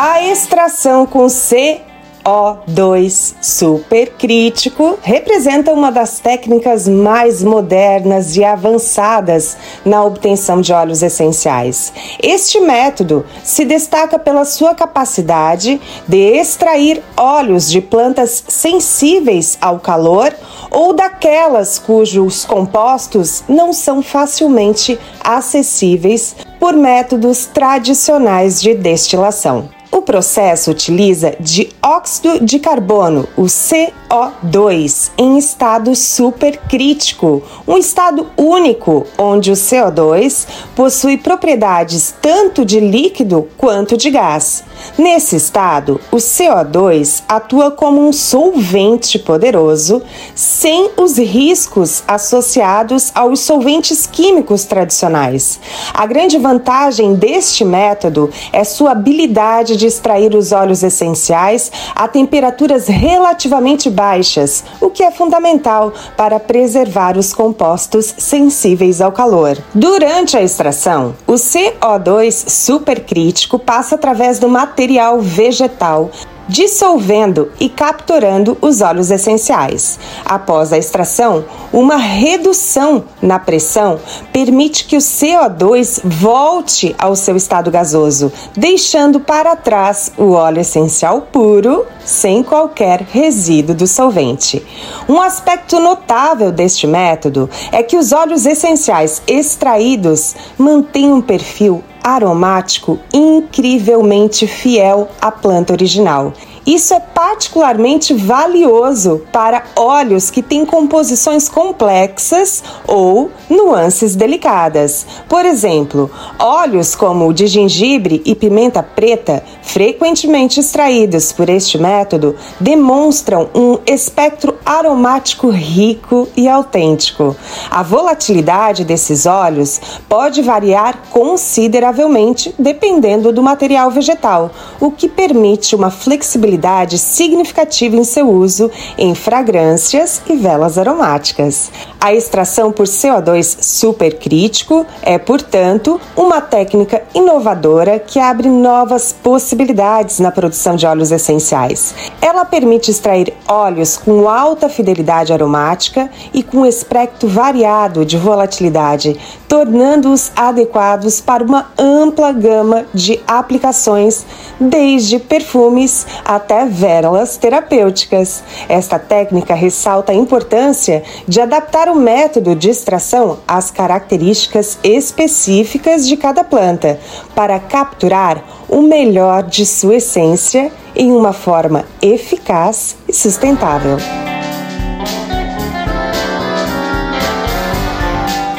A 0.00 0.22
extração 0.22 1.06
com 1.06 1.28
C 1.28 1.80
o2 2.28 3.34
supercrítico 3.40 4.98
representa 5.00 5.72
uma 5.72 5.90
das 5.90 6.20
técnicas 6.20 6.86
mais 6.86 7.42
modernas 7.42 8.36
e 8.36 8.44
avançadas 8.44 9.56
na 9.82 10.04
obtenção 10.04 10.60
de 10.60 10.70
óleos 10.70 11.02
essenciais. 11.02 11.90
Este 12.22 12.60
método 12.60 13.24
se 13.42 13.64
destaca 13.64 14.18
pela 14.18 14.44
sua 14.44 14.74
capacidade 14.74 15.80
de 16.06 16.18
extrair 16.18 17.02
óleos 17.16 17.70
de 17.70 17.80
plantas 17.80 18.44
sensíveis 18.46 19.56
ao 19.60 19.80
calor 19.80 20.34
ou 20.70 20.92
daquelas 20.92 21.78
cujos 21.78 22.44
compostos 22.44 23.42
não 23.48 23.72
são 23.72 24.02
facilmente 24.02 24.98
acessíveis 25.24 26.36
por 26.60 26.74
métodos 26.74 27.46
tradicionais 27.46 28.60
de 28.60 28.74
destilação. 28.74 29.70
O 29.90 30.02
processo 30.02 30.70
utiliza 30.70 31.34
dióxido 31.82 32.44
de 32.44 32.58
carbono, 32.58 33.28
o 33.36 33.44
CO2, 33.44 35.10
em 35.16 35.38
estado 35.38 35.94
supercrítico, 35.94 37.42
um 37.66 37.76
estado 37.76 38.26
único 38.36 39.06
onde 39.16 39.50
o 39.50 39.54
CO2 39.54 40.46
possui 40.74 41.16
propriedades 41.16 42.14
tanto 42.20 42.64
de 42.64 42.80
líquido 42.80 43.48
quanto 43.56 43.96
de 43.96 44.10
gás. 44.10 44.64
Nesse 44.96 45.36
estado, 45.36 46.00
o 46.10 46.16
CO2 46.16 47.22
atua 47.28 47.70
como 47.70 48.06
um 48.06 48.12
solvente 48.12 49.18
poderoso, 49.18 50.02
sem 50.34 50.90
os 50.96 51.18
riscos 51.18 52.02
associados 52.06 53.10
aos 53.14 53.40
solventes 53.40 54.06
químicos 54.06 54.64
tradicionais. 54.64 55.58
A 55.92 56.06
grande 56.06 56.38
vantagem 56.38 57.14
deste 57.14 57.64
método 57.64 58.30
é 58.52 58.62
sua 58.64 58.92
habilidade 58.92 59.76
de 59.76 59.86
extrair 59.86 60.34
os 60.34 60.52
óleos 60.52 60.82
essenciais 60.82 61.67
a 61.94 62.06
temperaturas 62.08 62.86
relativamente 62.86 63.90
baixas, 63.90 64.64
o 64.80 64.90
que 64.90 65.02
é 65.02 65.10
fundamental 65.10 65.92
para 66.16 66.40
preservar 66.40 67.16
os 67.16 67.32
compostos 67.32 68.14
sensíveis 68.18 69.00
ao 69.00 69.12
calor. 69.12 69.58
Durante 69.74 70.36
a 70.36 70.42
extração, 70.42 71.14
o 71.26 71.34
CO2 71.34 72.48
supercrítico 72.48 73.58
passa 73.58 73.94
através 73.94 74.38
do 74.38 74.48
material 74.48 75.20
vegetal 75.20 76.10
dissolvendo 76.48 77.50
e 77.60 77.68
capturando 77.68 78.56
os 78.60 78.80
óleos 78.80 79.10
essenciais. 79.10 79.98
Após 80.24 80.72
a 80.72 80.78
extração, 80.78 81.44
uma 81.72 81.96
redução 81.96 83.04
na 83.20 83.38
pressão 83.38 84.00
permite 84.32 84.84
que 84.86 84.96
o 84.96 85.00
CO2 85.00 86.00
volte 86.04 86.94
ao 86.98 87.14
seu 87.14 87.36
estado 87.36 87.70
gasoso, 87.70 88.32
deixando 88.56 89.20
para 89.20 89.54
trás 89.54 90.10
o 90.16 90.32
óleo 90.32 90.60
essencial 90.60 91.22
puro, 91.32 91.84
sem 92.04 92.42
qualquer 92.42 93.02
resíduo 93.02 93.74
do 93.74 93.86
solvente. 93.86 94.64
Um 95.08 95.20
aspecto 95.20 95.78
notável 95.78 96.50
deste 96.50 96.86
método 96.86 97.50
é 97.70 97.82
que 97.82 97.96
os 97.96 98.12
óleos 98.12 98.46
essenciais 98.46 99.22
extraídos 99.26 100.34
mantêm 100.56 101.12
um 101.12 101.20
perfil 101.20 101.82
aromático 102.08 102.98
incrivelmente 103.12 104.46
fiel 104.46 105.08
à 105.20 105.30
planta 105.30 105.72
original 105.72 106.32
isso 106.68 106.92
é 106.92 107.00
particularmente 107.00 108.12
valioso 108.12 109.22
para 109.32 109.64
óleos 109.74 110.28
que 110.28 110.42
têm 110.42 110.66
composições 110.66 111.48
complexas 111.48 112.62
ou 112.86 113.30
nuances 113.48 114.14
delicadas. 114.14 115.06
Por 115.30 115.46
exemplo, 115.46 116.10
óleos 116.38 116.94
como 116.94 117.26
o 117.26 117.32
de 117.32 117.46
gengibre 117.46 118.20
e 118.22 118.34
pimenta 118.34 118.82
preta, 118.82 119.42
frequentemente 119.62 120.60
extraídos 120.60 121.32
por 121.32 121.48
este 121.48 121.78
método, 121.78 122.36
demonstram 122.60 123.48
um 123.54 123.78
espectro 123.86 124.54
aromático 124.62 125.48
rico 125.48 126.28
e 126.36 126.46
autêntico. 126.46 127.34
A 127.70 127.82
volatilidade 127.82 128.84
desses 128.84 129.24
óleos 129.24 129.80
pode 130.06 130.42
variar 130.42 130.98
consideravelmente 131.10 132.54
dependendo 132.58 133.32
do 133.32 133.42
material 133.42 133.90
vegetal, 133.90 134.50
o 134.78 134.90
que 134.90 135.08
permite 135.08 135.74
uma 135.74 135.90
flexibilidade 135.90 136.57
significativa 136.98 137.96
em 137.96 138.04
seu 138.04 138.28
uso 138.28 138.70
em 138.96 139.14
fragrâncias 139.14 140.20
e 140.28 140.36
velas 140.36 140.78
aromáticas. 140.78 141.70
A 142.00 142.12
extração 142.14 142.72
por 142.72 142.86
CO2 142.86 143.62
supercrítico 143.62 144.86
é, 145.02 145.18
portanto, 145.18 146.00
uma 146.16 146.40
técnica 146.40 147.02
inovadora 147.14 147.98
que 147.98 148.18
abre 148.18 148.48
novas 148.48 149.12
possibilidades 149.12 150.18
na 150.18 150.30
produção 150.30 150.76
de 150.76 150.86
óleos 150.86 151.12
essenciais. 151.12 151.94
Ela 152.20 152.44
permite 152.44 152.90
extrair 152.90 153.32
óleos 153.46 153.96
com 153.96 154.28
alta 154.28 154.68
fidelidade 154.68 155.32
aromática 155.32 156.10
e 156.32 156.42
com 156.42 156.64
espectro 156.64 157.28
variado 157.28 158.04
de 158.04 158.16
volatilidade, 158.16 159.18
tornando-os 159.48 160.30
adequados 160.36 161.20
para 161.20 161.42
uma 161.42 161.72
ampla 161.78 162.30
gama 162.30 162.84
de 162.92 163.18
aplicações, 163.26 164.26
desde 164.60 165.18
perfumes 165.18 166.06
até 166.24 166.66
velas 166.66 167.38
terapêuticas. 167.38 168.42
Esta 168.68 168.98
técnica 168.98 169.54
ressalta 169.54 170.12
a 170.12 170.14
importância 170.14 171.02
de 171.26 171.40
adaptar 171.40 171.88
o 171.88 171.94
método 171.94 172.54
de 172.54 172.68
extração 172.68 173.38
às 173.48 173.70
características 173.70 174.78
específicas 174.84 176.06
de 176.06 176.16
cada 176.16 176.44
planta, 176.44 177.00
para 177.34 177.58
capturar 177.58 178.42
o 178.68 178.82
melhor 178.82 179.42
de 179.44 179.64
sua 179.64 179.96
essência 179.96 180.70
em 180.94 181.10
uma 181.10 181.32
forma 181.32 181.86
eficaz 182.02 182.96
e 183.08 183.12
sustentável. 183.14 183.98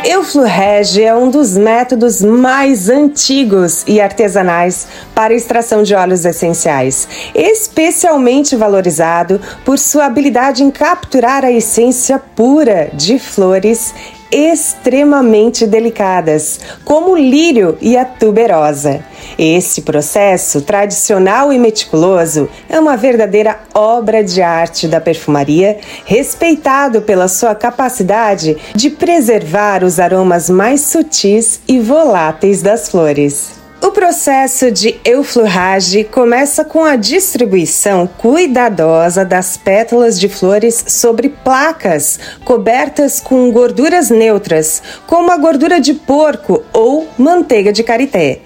Euflurrege 0.09 1.03
é 1.03 1.13
um 1.13 1.29
dos 1.29 1.55
métodos 1.55 2.23
mais 2.23 2.89
antigos 2.89 3.83
e 3.85 4.01
artesanais 4.01 4.87
para 5.13 5.35
extração 5.35 5.83
de 5.83 5.93
óleos 5.93 6.25
essenciais, 6.25 7.07
especialmente 7.35 8.55
valorizado 8.55 9.39
por 9.63 9.77
sua 9.77 10.05
habilidade 10.07 10.63
em 10.63 10.71
capturar 10.71 11.45
a 11.45 11.51
essência 11.51 12.17
pura 12.17 12.89
de 12.91 13.19
flores 13.19 13.93
extremamente 14.31 15.65
delicadas, 15.65 16.59
como 16.83 17.11
o 17.11 17.17
lírio 17.17 17.77
e 17.81 17.97
a 17.97 18.05
tuberosa. 18.05 19.03
Esse 19.37 19.81
processo 19.81 20.61
tradicional 20.61 21.51
e 21.51 21.59
meticuloso 21.59 22.49
é 22.67 22.79
uma 22.79 22.97
verdadeira 22.97 23.59
obra 23.73 24.23
de 24.23 24.41
arte 24.41 24.87
da 24.87 24.99
perfumaria, 24.99 25.77
respeitado 26.05 27.01
pela 27.01 27.27
sua 27.27 27.55
capacidade 27.55 28.57
de 28.75 28.89
preservar 28.89 29.83
os 29.83 29.99
aromas 29.99 30.49
mais 30.49 30.81
sutis 30.81 31.61
e 31.67 31.79
voláteis 31.79 32.61
das 32.61 32.89
flores. 32.89 33.58
O 33.89 33.91
processo 33.91 34.71
de 34.71 34.99
euflorrage 35.03 36.03
começa 36.03 36.63
com 36.63 36.85
a 36.85 36.95
distribuição 36.95 38.05
cuidadosa 38.05 39.25
das 39.25 39.57
pétalas 39.57 40.19
de 40.19 40.29
flores 40.29 40.85
sobre 40.87 41.27
placas 41.27 42.19
cobertas 42.45 43.19
com 43.19 43.51
gorduras 43.51 44.11
neutras, 44.11 44.83
como 45.07 45.31
a 45.31 45.37
gordura 45.37 45.81
de 45.81 45.95
porco 45.95 46.63
ou 46.71 47.07
manteiga 47.17 47.73
de 47.73 47.81
karité. 47.81 48.41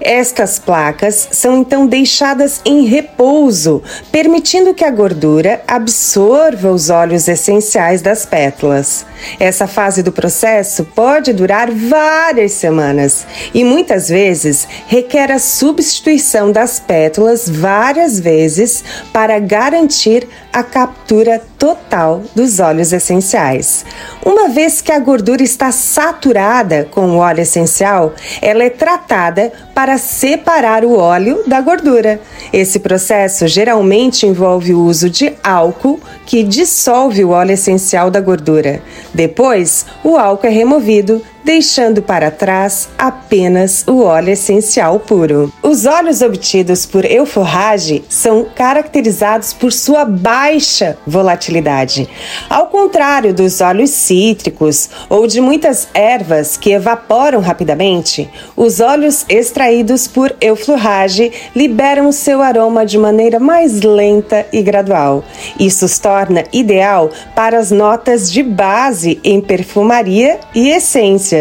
Estas 0.00 0.58
placas 0.58 1.28
são 1.32 1.58
então 1.58 1.86
deixadas 1.86 2.62
em 2.64 2.86
repouso, 2.86 3.82
permitindo 4.10 4.72
que 4.72 4.84
a 4.84 4.90
gordura 4.90 5.60
absorva 5.68 6.72
os 6.72 6.88
óleos 6.88 7.28
essenciais 7.28 8.00
das 8.00 8.24
pétalas. 8.24 9.04
Essa 9.38 9.66
fase 9.66 10.02
do 10.02 10.12
processo 10.12 10.84
pode 10.84 11.32
durar 11.32 11.70
várias 11.70 12.52
semanas 12.52 13.26
e 13.52 13.64
muitas 13.64 14.08
vezes 14.08 14.66
requer 14.86 15.30
a 15.30 15.38
substituição 15.38 16.50
das 16.50 16.80
pétalas 16.80 17.48
várias 17.48 18.18
vezes 18.18 18.84
para 19.12 19.38
garantir 19.38 20.28
a 20.52 20.62
captura 20.62 21.42
total 21.58 22.22
dos 22.34 22.60
óleos 22.60 22.92
essenciais. 22.92 23.84
Uma 24.24 24.48
vez 24.48 24.80
que 24.80 24.92
a 24.92 24.98
gordura 24.98 25.42
está 25.42 25.72
saturada 25.72 26.88
com 26.90 27.10
o 27.10 27.16
óleo 27.18 27.40
essencial, 27.40 28.14
ela 28.40 28.62
é 28.62 28.70
tratada 28.70 29.52
para 29.74 29.98
separar 29.98 30.84
o 30.84 30.96
óleo 30.96 31.42
da 31.46 31.60
gordura. 31.60 32.20
Esse 32.52 32.78
processo 32.78 33.46
geralmente 33.46 34.26
envolve 34.26 34.74
o 34.74 34.84
uso 34.84 35.08
de 35.10 35.32
álcool 35.42 36.00
que 36.26 36.42
dissolve 36.42 37.24
o 37.24 37.30
óleo 37.30 37.52
essencial 37.52 38.10
da 38.10 38.20
gordura. 38.20 38.82
Depois, 39.12 39.86
o 40.04 40.16
álcool 40.16 40.46
é 40.46 40.50
removido 40.50 41.22
deixando 41.48 42.02
para 42.02 42.30
trás 42.30 42.90
apenas 42.98 43.82
o 43.86 44.02
óleo 44.02 44.28
essencial 44.28 45.00
puro. 45.00 45.50
Os 45.62 45.86
óleos 45.86 46.20
obtidos 46.20 46.84
por 46.84 47.06
euforrage 47.06 48.04
são 48.06 48.44
caracterizados 48.54 49.54
por 49.54 49.72
sua 49.72 50.04
baixa 50.04 50.98
volatilidade. 51.06 52.06
Ao 52.50 52.66
contrário 52.66 53.32
dos 53.32 53.62
óleos 53.62 53.88
cítricos 53.88 54.90
ou 55.08 55.26
de 55.26 55.40
muitas 55.40 55.88
ervas 55.94 56.58
que 56.58 56.70
evaporam 56.70 57.40
rapidamente, 57.40 58.28
os 58.54 58.78
óleos 58.78 59.24
extraídos 59.26 60.06
por 60.06 60.36
euflorrage 60.42 61.32
liberam 61.56 62.12
seu 62.12 62.42
aroma 62.42 62.84
de 62.84 62.98
maneira 62.98 63.40
mais 63.40 63.80
lenta 63.80 64.44
e 64.52 64.60
gradual. 64.60 65.24
Isso 65.58 65.86
os 65.86 65.98
torna 65.98 66.44
ideal 66.52 67.08
para 67.34 67.58
as 67.58 67.70
notas 67.70 68.30
de 68.30 68.42
base 68.42 69.18
em 69.24 69.40
perfumaria 69.40 70.40
e 70.54 70.68
essência 70.68 71.37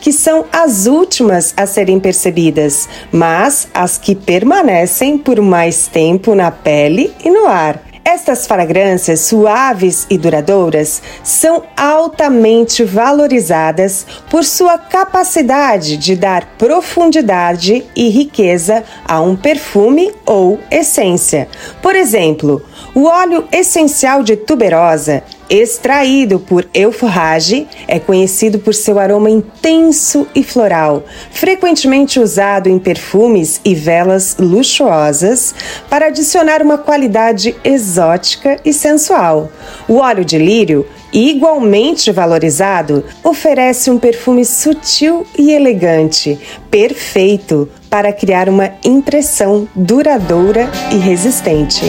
que 0.00 0.12
são 0.12 0.44
as 0.52 0.86
últimas 0.86 1.52
a 1.56 1.66
serem 1.66 2.00
percebidas, 2.00 2.88
mas 3.12 3.68
as 3.74 3.98
que 3.98 4.14
permanecem 4.14 5.18
por 5.18 5.40
mais 5.40 5.86
tempo 5.86 6.34
na 6.34 6.50
pele 6.50 7.12
e 7.24 7.30
no 7.30 7.46
ar. 7.46 7.80
Estas 8.04 8.46
fragrâncias 8.46 9.20
suaves 9.20 10.06
e 10.10 10.18
duradouras 10.18 11.00
são 11.22 11.62
altamente 11.74 12.84
valorizadas 12.84 14.06
por 14.28 14.44
sua 14.44 14.76
capacidade 14.76 15.96
de 15.96 16.14
dar 16.14 16.44
profundidade 16.58 17.82
e 17.96 18.10
riqueza 18.10 18.84
a 19.08 19.22
um 19.22 19.34
perfume 19.34 20.12
ou 20.26 20.60
essência. 20.70 21.48
Por 21.80 21.96
exemplo, 21.96 22.62
o 22.94 23.04
óleo 23.06 23.48
essencial 23.50 24.22
de 24.22 24.36
tuberosa 24.36 25.22
extraído 25.48 26.38
por 26.38 26.68
euforrage, 26.72 27.66
é 27.86 27.98
conhecido 27.98 28.58
por 28.58 28.74
seu 28.74 28.98
aroma 28.98 29.30
intenso 29.30 30.26
e 30.34 30.42
floral, 30.42 31.04
frequentemente 31.30 32.18
usado 32.18 32.68
em 32.68 32.78
perfumes 32.78 33.60
e 33.64 33.74
velas 33.74 34.36
luxuosas 34.38 35.54
para 35.88 36.06
adicionar 36.06 36.62
uma 36.62 36.78
qualidade 36.78 37.54
exótica 37.62 38.58
e 38.64 38.72
sensual. 38.72 39.50
O 39.88 39.96
óleo 39.96 40.24
de 40.24 40.38
lírio 40.38 40.86
igualmente 41.14 42.10
valorizado, 42.10 43.04
oferece 43.22 43.88
um 43.88 43.98
perfume 43.98 44.44
sutil 44.44 45.24
e 45.38 45.52
elegante, 45.52 46.38
perfeito 46.70 47.68
para 47.88 48.12
criar 48.12 48.48
uma 48.48 48.72
impressão 48.84 49.68
duradoura 49.76 50.68
e 50.92 50.96
resistente. 50.96 51.84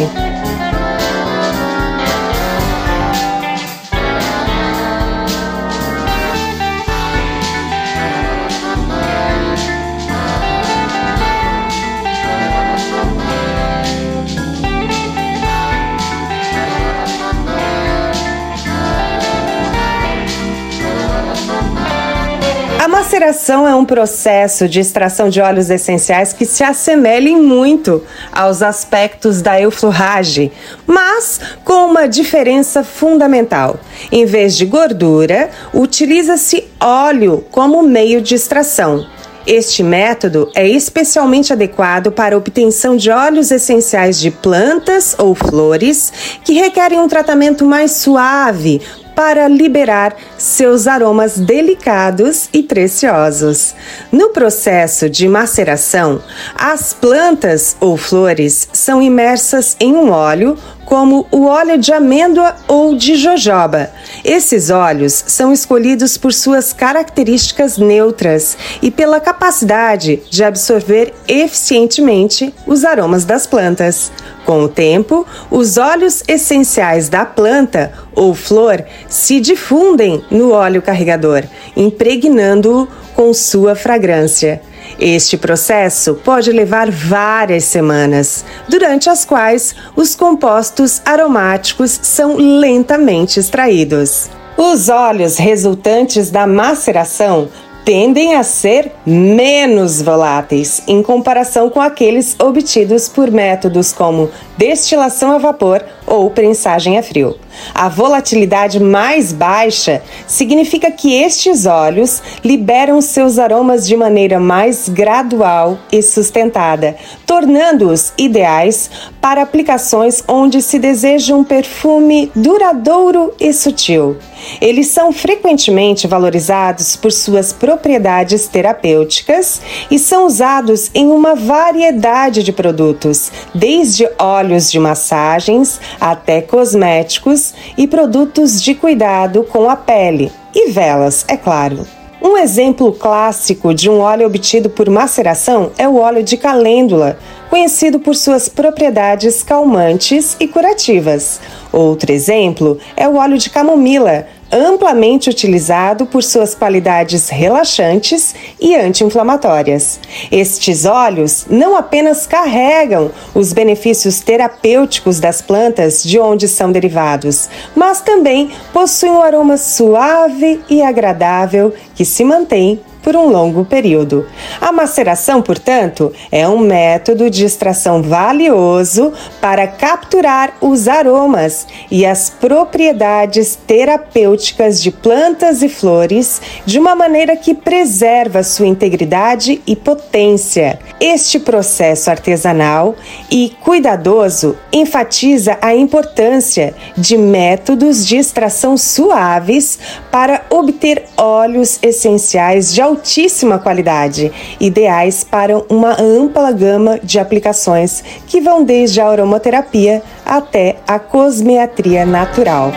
Maceração 23.15 23.65
é 23.65 23.73
um 23.73 23.85
processo 23.85 24.67
de 24.67 24.81
extração 24.81 25.29
de 25.29 25.39
óleos 25.39 25.69
essenciais 25.69 26.33
que 26.33 26.45
se 26.45 26.65
assemelha 26.65 27.31
muito 27.37 28.03
aos 28.29 28.61
aspectos 28.61 29.41
da 29.41 29.59
euflorrage, 29.59 30.51
mas 30.85 31.39
com 31.63 31.85
uma 31.85 32.07
diferença 32.07 32.83
fundamental. 32.83 33.79
Em 34.11 34.25
vez 34.25 34.57
de 34.57 34.65
gordura, 34.65 35.49
utiliza-se 35.73 36.65
óleo 36.77 37.45
como 37.51 37.81
meio 37.81 38.21
de 38.21 38.35
extração. 38.35 39.07
Este 39.47 39.81
método 39.81 40.51
é 40.53 40.67
especialmente 40.67 41.53
adequado 41.53 42.11
para 42.11 42.35
a 42.35 42.37
obtenção 42.37 42.97
de 42.97 43.09
óleos 43.09 43.49
essenciais 43.49 44.19
de 44.19 44.29
plantas 44.29 45.15
ou 45.17 45.33
flores 45.33 46.11
que 46.43 46.53
requerem 46.53 46.99
um 46.99 47.07
tratamento 47.07 47.63
mais 47.63 47.91
suave, 47.91 48.81
para 49.15 49.47
liberar 49.47 50.15
seus 50.37 50.85
aromas 50.87 51.37
delicados 51.37 52.49
e 52.53 52.61
preciosos. 52.61 53.73
No 54.11 54.29
processo 54.29 55.09
de 55.09 55.27
maceração, 55.27 56.21
as 56.53 56.93
plantas 56.93 57.77
ou 57.79 57.95
flores 57.95 58.67
são 58.73 59.01
imersas 59.01 59.77
em 59.79 59.93
um 59.93 60.11
óleo 60.11 60.57
como 60.85 61.25
o 61.31 61.45
óleo 61.45 61.77
de 61.77 61.91
amêndoa 61.91 62.55
ou 62.67 62.95
de 62.95 63.15
jojoba. 63.15 63.89
Esses 64.27 64.71
óleos 64.71 65.13
são 65.27 65.53
escolhidos 65.53 66.17
por 66.17 66.33
suas 66.33 66.73
características 66.73 67.77
neutras 67.77 68.57
e 68.81 68.89
pela 68.89 69.19
capacidade 69.19 70.19
de 70.31 70.43
absorver 70.43 71.13
eficientemente 71.27 72.51
os 72.65 72.83
aromas 72.83 73.23
das 73.23 73.45
plantas. 73.45 74.11
Com 74.43 74.63
o 74.63 74.67
tempo, 74.67 75.27
os 75.51 75.77
óleos 75.77 76.23
essenciais 76.27 77.07
da 77.07 77.23
planta 77.23 77.93
ou 78.15 78.33
flor 78.33 78.83
se 79.07 79.39
difundem 79.39 80.25
no 80.31 80.51
óleo 80.53 80.81
carregador, 80.81 81.43
impregnando-o 81.77 82.87
com 83.13 83.31
sua 83.31 83.75
fragrância. 83.75 84.59
Este 84.99 85.37
processo 85.37 86.15
pode 86.23 86.51
levar 86.51 86.89
várias 86.89 87.65
semanas, 87.65 88.45
durante 88.67 89.09
as 89.09 89.25
quais 89.25 89.75
os 89.95 90.15
compostos 90.15 91.01
aromáticos 91.05 91.99
são 92.01 92.35
lentamente 92.37 93.39
extraídos. 93.39 94.29
Os 94.57 94.87
óleos 94.87 95.37
resultantes 95.37 96.31
da 96.31 96.47
maceração 96.47 97.49
tendem 97.85 98.33
a 98.33 98.41
ser 98.41 98.91
menos 99.05 100.01
voláteis 100.01 100.81
em 100.87 101.03
comparação 101.03 101.69
com 101.69 101.79
aqueles 101.79 102.35
obtidos 102.39 103.07
por 103.07 103.29
métodos 103.29 103.93
como 103.93 104.31
destilação 104.57 105.31
a 105.31 105.37
vapor 105.37 105.83
ou 106.05 106.29
prensagem 106.29 106.97
a 106.97 107.03
frio. 107.03 107.35
A 107.73 107.89
volatilidade 107.89 108.79
mais 108.79 109.31
baixa 109.33 110.01
significa 110.27 110.91
que 110.91 111.13
estes 111.13 111.65
óleos 111.65 112.21
liberam 112.43 113.01
seus 113.01 113.39
aromas 113.39 113.87
de 113.87 113.95
maneira 113.95 114.39
mais 114.39 114.89
gradual 114.89 115.77
e 115.91 116.01
sustentada, 116.01 116.95
tornando-os 117.25 118.13
ideais 118.17 118.89
para 119.21 119.41
aplicações 119.41 120.23
onde 120.27 120.61
se 120.61 120.77
deseja 120.77 121.33
um 121.33 121.43
perfume 121.43 122.31
duradouro 122.35 123.33
e 123.39 123.51
sutil. 123.53 124.17
Eles 124.61 124.87
são 124.89 125.11
frequentemente 125.11 126.07
valorizados 126.07 126.95
por 126.95 127.11
suas 127.11 127.51
propriedades 127.51 128.47
terapêuticas 128.47 129.61
e 129.89 129.97
são 129.97 130.27
usados 130.27 130.91
em 130.93 131.07
uma 131.07 131.33
variedade 131.33 132.43
de 132.43 132.51
produtos, 132.51 133.31
desde 133.55 134.07
óleos 134.19 134.44
de 134.45 134.79
massagens 134.79 135.79
até 135.99 136.41
cosméticos 136.41 137.53
e 137.77 137.87
produtos 137.87 138.61
de 138.61 138.75
cuidado 138.75 139.43
com 139.43 139.69
a 139.69 139.75
pele, 139.75 140.31
e 140.53 140.71
velas, 140.71 141.25
é 141.27 141.35
claro. 141.35 141.85
Um 142.21 142.37
exemplo 142.37 142.91
clássico 142.91 143.73
de 143.73 143.89
um 143.89 143.99
óleo 143.99 144.25
obtido 144.25 144.69
por 144.69 144.89
maceração 144.89 145.71
é 145.77 145.87
o 145.87 145.97
óleo 145.97 146.23
de 146.23 146.37
calêndula, 146.37 147.19
conhecido 147.55 148.01
por 148.01 148.17
suas 148.17 148.49
propriedades 148.49 149.41
calmantes 149.41 150.35
e 150.41 150.45
curativas. 150.45 151.39
Outro 151.71 152.11
exemplo 152.11 152.77
é 152.97 153.07
o 153.07 153.15
óleo 153.15 153.37
de 153.37 153.49
camomila, 153.49 154.27
amplamente 154.51 155.29
utilizado 155.29 156.05
por 156.05 156.21
suas 156.21 156.53
qualidades 156.53 157.29
relaxantes 157.29 158.35
e 158.59 158.75
anti-inflamatórias. 158.75 160.01
Estes 160.29 160.83
óleos 160.83 161.45
não 161.49 161.77
apenas 161.77 162.27
carregam 162.27 163.09
os 163.33 163.53
benefícios 163.53 164.19
terapêuticos 164.19 165.21
das 165.21 165.41
plantas 165.41 166.03
de 166.03 166.19
onde 166.19 166.49
são 166.49 166.73
derivados, 166.73 167.49
mas 167.73 168.01
também 168.01 168.51
possuem 168.73 169.13
um 169.13 169.21
aroma 169.21 169.55
suave 169.55 170.61
e 170.69 170.81
agradável 170.81 171.73
que 171.95 172.03
se 172.03 172.25
mantém 172.25 172.81
por 173.05 173.15
um 173.15 173.29
longo 173.29 173.63
período. 173.63 174.25
A 174.59 174.71
maceração, 174.71 175.39
portanto, 175.39 176.11
é 176.31 176.47
um 176.47 176.57
método 176.57 177.29
de 177.29 177.45
extração 177.45 178.01
valioso 178.01 179.13
para 179.39 179.67
capturar 179.67 180.57
os 180.59 180.87
aromas 180.87 181.67
e 181.91 182.03
as 182.03 182.31
propriedades 182.31 183.59
terapêuticas 183.67 184.81
de 184.81 184.89
plantas 184.89 185.61
e 185.61 185.69
flores 185.69 186.41
de 186.65 186.79
uma 186.79 186.95
maneira 186.95 187.35
que 187.37 187.53
preserva 187.53 188.41
sua 188.41 188.65
integridade 188.65 189.61
e 189.67 189.75
potência. 189.75 190.79
Este 190.99 191.37
processo 191.37 192.09
artesanal 192.09 192.95
e 193.29 193.53
cuidadoso 193.61 194.57
enfatiza 194.73 195.59
a 195.61 195.75
importância 195.75 196.73
de 196.97 197.15
métodos 197.19 198.03
de 198.03 198.17
extração 198.17 198.75
suaves 198.75 199.77
para 200.09 200.43
obter 200.49 201.03
óleos 201.15 201.77
essenciais 201.83 202.73
de 202.73 202.81
altíssima 202.95 203.59
qualidade, 203.59 204.31
ideais 204.59 205.23
para 205.23 205.57
uma 205.69 206.01
ampla 206.01 206.51
gama 206.51 206.99
de 207.03 207.19
aplicações 207.19 208.03
que 208.25 208.39
vão 208.39 208.63
desde 208.63 209.01
a 209.01 209.07
aromaterapia 209.07 210.01
até 210.25 210.77
a 210.87 210.97
cosmetria 210.97 212.05
natural. 212.05 212.71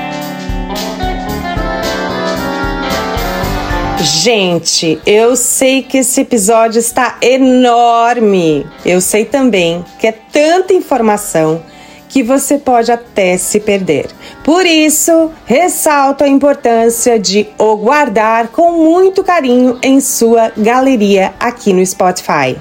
Gente, 4.00 5.00
eu 5.07 5.35
sei 5.37 5.83
que 5.83 5.98
esse 5.98 6.20
episódio 6.20 6.78
está 6.78 7.16
enorme. 7.20 8.66
Eu 8.85 9.00
sei 9.00 9.24
também 9.24 9.85
que 9.98 10.07
é 10.07 10.12
tanta 10.12 10.72
informação 10.72 11.62
que 12.09 12.23
você 12.23 12.59
pode 12.59 12.90
até 12.90 13.37
se 13.37 13.61
perder. 13.61 14.07
Por 14.42 14.64
isso, 14.64 15.31
ressalto 15.44 16.25
a 16.25 16.29
importância 16.29 17.18
de 17.18 17.49
o 17.59 17.77
guardar 17.77 18.49
com 18.49 18.73
muito 18.73 19.23
carinho 19.23 19.79
em 19.83 20.01
sua 20.01 20.51
galeria 20.57 21.35
aqui 21.38 21.73
no 21.73 21.85
Spotify. 21.85 22.57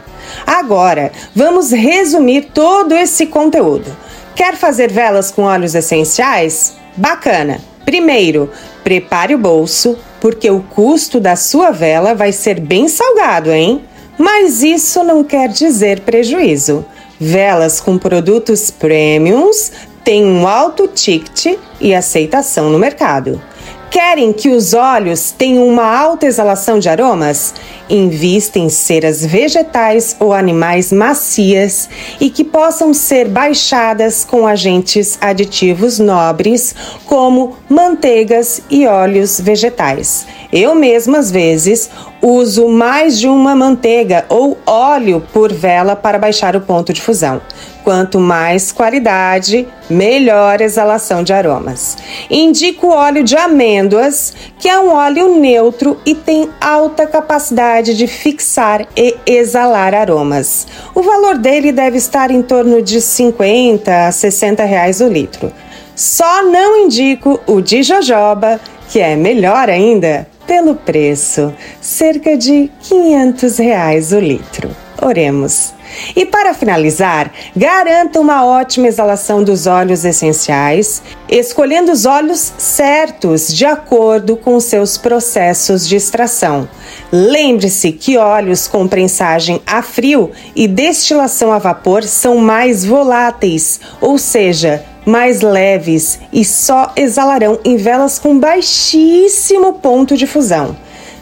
Agora, 0.45 1.11
vamos 1.33 1.71
resumir 1.71 2.49
todo 2.53 2.93
esse 2.93 3.27
conteúdo. 3.27 3.95
Quer 4.35 4.55
fazer 4.55 4.91
velas 4.91 5.31
com 5.31 5.43
óleos 5.43 5.73
essenciais? 5.73 6.75
Bacana! 6.95 7.59
Primeiro, 7.85 8.51
prepare 8.83 9.33
o 9.33 9.37
bolso, 9.37 9.97
porque 10.19 10.51
o 10.51 10.61
custo 10.61 11.19
da 11.21 11.37
sua 11.37 11.71
vela 11.71 12.13
vai 12.13 12.33
ser 12.33 12.59
bem 12.59 12.89
salgado, 12.89 13.51
hein? 13.51 13.81
Mas 14.17 14.61
isso 14.61 15.03
não 15.03 15.23
quer 15.23 15.47
dizer 15.47 16.01
prejuízo. 16.01 16.85
Velas 17.19 17.79
com 17.79 17.97
produtos 17.97 18.69
premiums 18.69 19.71
têm 20.03 20.25
um 20.25 20.47
alto 20.47 20.87
ticket 20.87 21.57
e 21.81 21.93
aceitação 21.93 22.69
no 22.69 22.77
mercado. 22.77 23.41
Querem 23.89 24.33
que 24.33 24.49
os 24.49 24.73
óleos 24.73 25.31
tenham 25.31 25.65
uma 25.65 25.85
alta 25.85 26.25
exalação 26.25 26.77
de 26.77 26.89
aromas? 26.89 27.53
Invista 27.89 28.59
em 28.59 28.67
ceras 28.67 29.25
vegetais 29.25 30.15
ou 30.19 30.33
animais 30.33 30.91
macias 30.91 31.89
e 32.19 32.29
que 32.29 32.43
possam 32.43 32.93
ser 32.93 33.29
baixadas 33.29 34.25
com 34.25 34.45
agentes 34.45 35.17
aditivos 35.21 35.99
nobres, 35.99 36.75
como 37.05 37.55
manteigas 37.69 38.61
e 38.69 38.85
óleos 38.85 39.39
vegetais. 39.39 40.27
Eu 40.51 40.75
mesma, 40.75 41.19
às 41.19 41.31
vezes, 41.31 41.89
uso 42.21 42.67
mais 42.67 43.17
de 43.17 43.27
uma 43.27 43.55
manteiga 43.55 44.25
ou 44.27 44.57
óleo 44.65 45.23
por 45.31 45.53
vela 45.53 45.95
para 45.95 46.19
baixar 46.19 46.57
o 46.57 46.61
ponto 46.61 46.91
de 46.91 47.01
fusão. 47.01 47.41
Quanto 47.87 48.19
mais 48.19 48.69
qualidade, 48.69 49.65
melhor 49.89 50.59
exalação 50.59 51.23
de 51.23 51.31
aromas. 51.31 51.97
Indico 52.29 52.87
o 52.87 52.89
óleo 52.89 53.23
de 53.23 53.37
amêndoas, 53.37 54.33
que 54.59 54.67
é 54.67 54.77
um 54.77 54.91
óleo 54.91 55.39
neutro 55.39 55.97
e 56.05 56.13
tem 56.13 56.49
alta 56.59 57.07
capacidade 57.07 57.95
de 57.95 58.05
fixar 58.05 58.85
e 58.93 59.15
exalar 59.25 59.93
aromas. 59.93 60.67
O 60.93 61.01
valor 61.01 61.37
dele 61.37 61.71
deve 61.71 61.97
estar 61.97 62.29
em 62.29 62.41
torno 62.41 62.81
de 62.81 62.99
50 62.99 64.07
a 64.07 64.11
60 64.11 64.65
reais 64.65 64.99
o 64.99 65.07
litro. 65.07 65.49
Só 65.95 66.43
não 66.43 66.83
indico 66.83 67.39
o 67.47 67.61
de 67.61 67.83
jojoba, 67.83 68.59
que 68.89 68.99
é 68.99 69.15
melhor 69.15 69.69
ainda 69.69 70.27
pelo 70.45 70.75
preço, 70.75 71.53
cerca 71.79 72.35
de 72.35 72.69
500 72.81 73.57
reais 73.59 74.11
o 74.11 74.19
litro. 74.19 74.86
Oremos. 75.01 75.73
E 76.15 76.25
para 76.25 76.53
finalizar, 76.53 77.31
garanta 77.55 78.19
uma 78.19 78.45
ótima 78.45 78.87
exalação 78.87 79.43
dos 79.43 79.67
óleos 79.67 80.03
essenciais, 80.03 81.01
escolhendo 81.29 81.91
os 81.91 82.05
óleos 82.05 82.53
certos 82.57 83.53
de 83.53 83.65
acordo 83.65 84.35
com 84.35 84.59
seus 84.59 84.97
processos 84.97 85.87
de 85.87 85.95
extração. 85.95 86.67
Lembre-se 87.11 87.91
que 87.91 88.17
óleos 88.17 88.67
com 88.67 88.87
prensagem 88.87 89.61
a 89.65 89.81
frio 89.81 90.31
e 90.55 90.67
destilação 90.67 91.53
a 91.53 91.59
vapor 91.59 92.03
são 92.03 92.37
mais 92.37 92.83
voláteis, 92.83 93.79
ou 94.01 94.17
seja, 94.17 94.83
mais 95.05 95.41
leves 95.41 96.19
e 96.33 96.43
só 96.43 96.91
exalarão 96.95 97.59
em 97.63 97.77
velas 97.77 98.19
com 98.19 98.37
baixíssimo 98.37 99.73
ponto 99.73 100.17
de 100.17 100.27
fusão. 100.27 100.75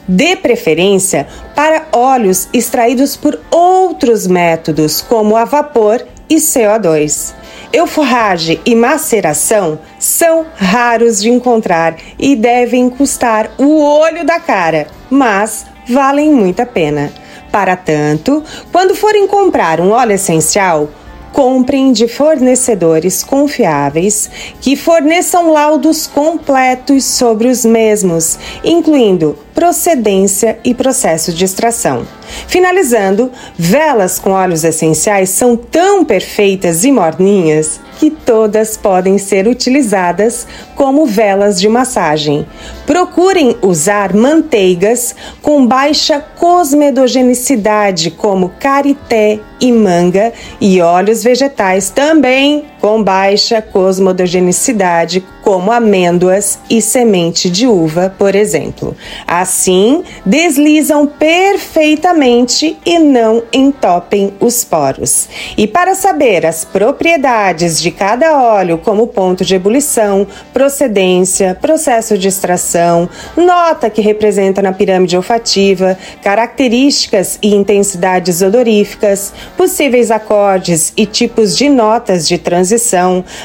Dê 0.07 0.35
preferência 0.35 1.27
para 1.55 1.87
óleos 1.91 2.49
extraídos 2.53 3.15
por 3.15 3.39
outros 3.49 4.27
métodos, 4.27 5.01
como 5.01 5.37
a 5.37 5.45
vapor 5.45 6.05
e 6.29 6.35
CO2. 6.35 7.33
Euforragem 7.71 8.59
e 8.65 8.75
maceração 8.75 9.79
são 9.99 10.45
raros 10.55 11.21
de 11.21 11.29
encontrar 11.29 11.95
e 12.19 12.35
devem 12.35 12.89
custar 12.89 13.51
o 13.57 13.81
olho 13.81 14.25
da 14.25 14.39
cara, 14.39 14.87
mas 15.09 15.65
valem 15.87 16.31
muito 16.31 16.61
a 16.61 16.65
pena. 16.65 17.11
Para 17.51 17.75
tanto, 17.75 18.43
quando 18.71 18.95
forem 18.95 19.27
comprar 19.27 19.79
um 19.79 19.91
óleo 19.91 20.13
essencial, 20.13 20.89
comprem 21.35 21.91
de 21.91 22.07
fornecedores 22.07 23.21
confiáveis 23.21 24.29
que 24.61 24.77
forneçam 24.77 25.51
laudos 25.51 26.07
completos 26.07 27.03
sobre 27.03 27.49
os 27.49 27.65
mesmos, 27.65 28.39
incluindo 28.63 29.37
procedência 29.55 30.59
e 30.65 30.73
processo 30.73 31.33
de 31.33 31.45
extração. 31.45 32.05
Finalizando, 32.47 33.31
velas 33.57 34.19
com 34.19 34.31
óleos 34.31 34.65
essenciais 34.65 35.29
são 35.29 35.55
tão 35.55 36.03
perfeitas 36.03 36.83
e 36.83 36.91
morninhas 36.91 37.79
que 37.97 38.11
todas 38.11 38.75
podem 38.75 39.17
ser 39.17 39.47
utilizadas 39.47 40.45
como 40.75 41.05
velas 41.05 41.59
de 41.59 41.69
massagem. 41.69 42.45
Procurem 42.85 43.55
usar 43.61 44.13
manteigas 44.13 45.15
com 45.41 45.65
baixa 45.65 46.19
cosmedogenicidade, 46.19 48.11
como 48.11 48.51
karité 48.59 49.39
e 49.61 49.71
manga, 49.71 50.33
e 50.59 50.81
óleos 50.81 51.23
vegetais 51.23 51.89
também 51.89 52.65
com 52.85 53.01
baixa 53.01 53.63
cosmodogenicidade, 53.63 55.25
como 55.41 55.71
amêndoas 55.71 56.59
e 56.69 56.79
semente 56.79 57.49
de 57.49 57.65
uva, 57.65 58.13
por 58.15 58.35
exemplo. 58.35 58.95
Assim, 59.25 60.03
deslizam 60.23 61.07
perfeitamente 61.07 62.77
e 62.85 62.99
não 62.99 63.41
entopem 63.51 64.33
os 64.39 64.63
poros. 64.63 65.27
E 65.57 65.65
para 65.65 65.95
saber 65.95 66.45
as 66.45 66.63
propriedades 66.63 67.81
de 67.81 67.89
cada 67.89 68.39
óleo, 68.39 68.77
como 68.77 69.07
ponto 69.07 69.43
de 69.43 69.55
ebulição, 69.55 70.27
procedência, 70.53 71.57
processo 71.59 72.15
de 72.15 72.27
extração, 72.27 73.09
nota 73.35 73.89
que 73.89 74.01
representa 74.01 74.61
na 74.61 74.71
pirâmide 74.71 75.17
olfativa, 75.17 75.97
características 76.21 77.39
e 77.41 77.55
intensidades 77.55 78.43
odoríficas, 78.43 79.33
possíveis 79.57 80.11
acordes 80.11 80.93
e 80.95 81.07
tipos 81.07 81.57
de 81.57 81.67
notas 81.67 82.27
de 82.27 82.37
transição, 82.37 82.74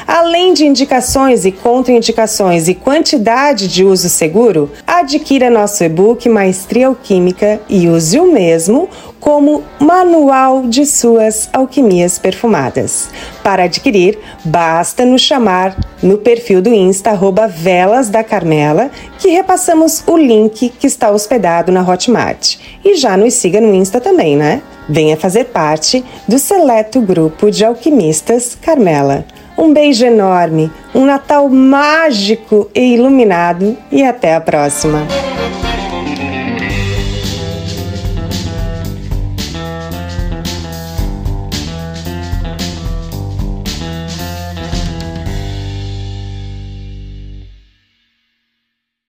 além 0.07 0.53
de 0.53 0.65
indicações 0.65 1.45
e 1.45 1.51
contraindicações 1.51 2.67
e 2.67 2.73
quantidade 2.73 3.67
de 3.67 3.83
uso 3.83 4.09
seguro, 4.09 4.71
adquira 4.85 5.49
nosso 5.49 5.83
e-book 5.83 6.27
Maestria 6.29 6.87
Alquímica 6.87 7.59
e 7.69 7.87
use 7.87 8.19
o 8.19 8.31
mesmo 8.31 8.89
como 9.21 9.63
manual 9.79 10.63
de 10.63 10.85
suas 10.85 11.47
alquimias 11.53 12.17
perfumadas. 12.17 13.09
Para 13.43 13.63
adquirir, 13.63 14.19
basta 14.43 15.05
nos 15.05 15.21
chamar 15.21 15.77
no 16.01 16.17
perfil 16.17 16.61
do 16.61 16.73
Insta 16.73 17.11
Velas 17.47 18.09
da 18.09 18.23
Carmela, 18.23 18.89
que 19.19 19.29
repassamos 19.29 20.03
o 20.07 20.17
link 20.17 20.73
que 20.77 20.87
está 20.87 21.11
hospedado 21.11 21.71
na 21.71 21.87
Hotmart. 21.87 22.57
E 22.83 22.95
já 22.95 23.15
nos 23.15 23.35
siga 23.35 23.61
no 23.61 23.73
Insta 23.73 24.01
também, 24.01 24.35
né? 24.35 24.61
Venha 24.89 25.15
fazer 25.15 25.45
parte 25.45 26.03
do 26.27 26.39
seleto 26.39 26.99
grupo 26.99 27.51
de 27.51 27.63
alquimistas 27.63 28.57
Carmela. 28.59 29.23
Um 29.55 29.71
beijo 29.71 30.03
enorme, 30.03 30.71
um 30.95 31.05
Natal 31.05 31.47
mágico 31.47 32.67
e 32.73 32.95
iluminado 32.95 33.77
e 33.91 34.03
até 34.03 34.33
a 34.33 34.41
próxima! 34.41 35.30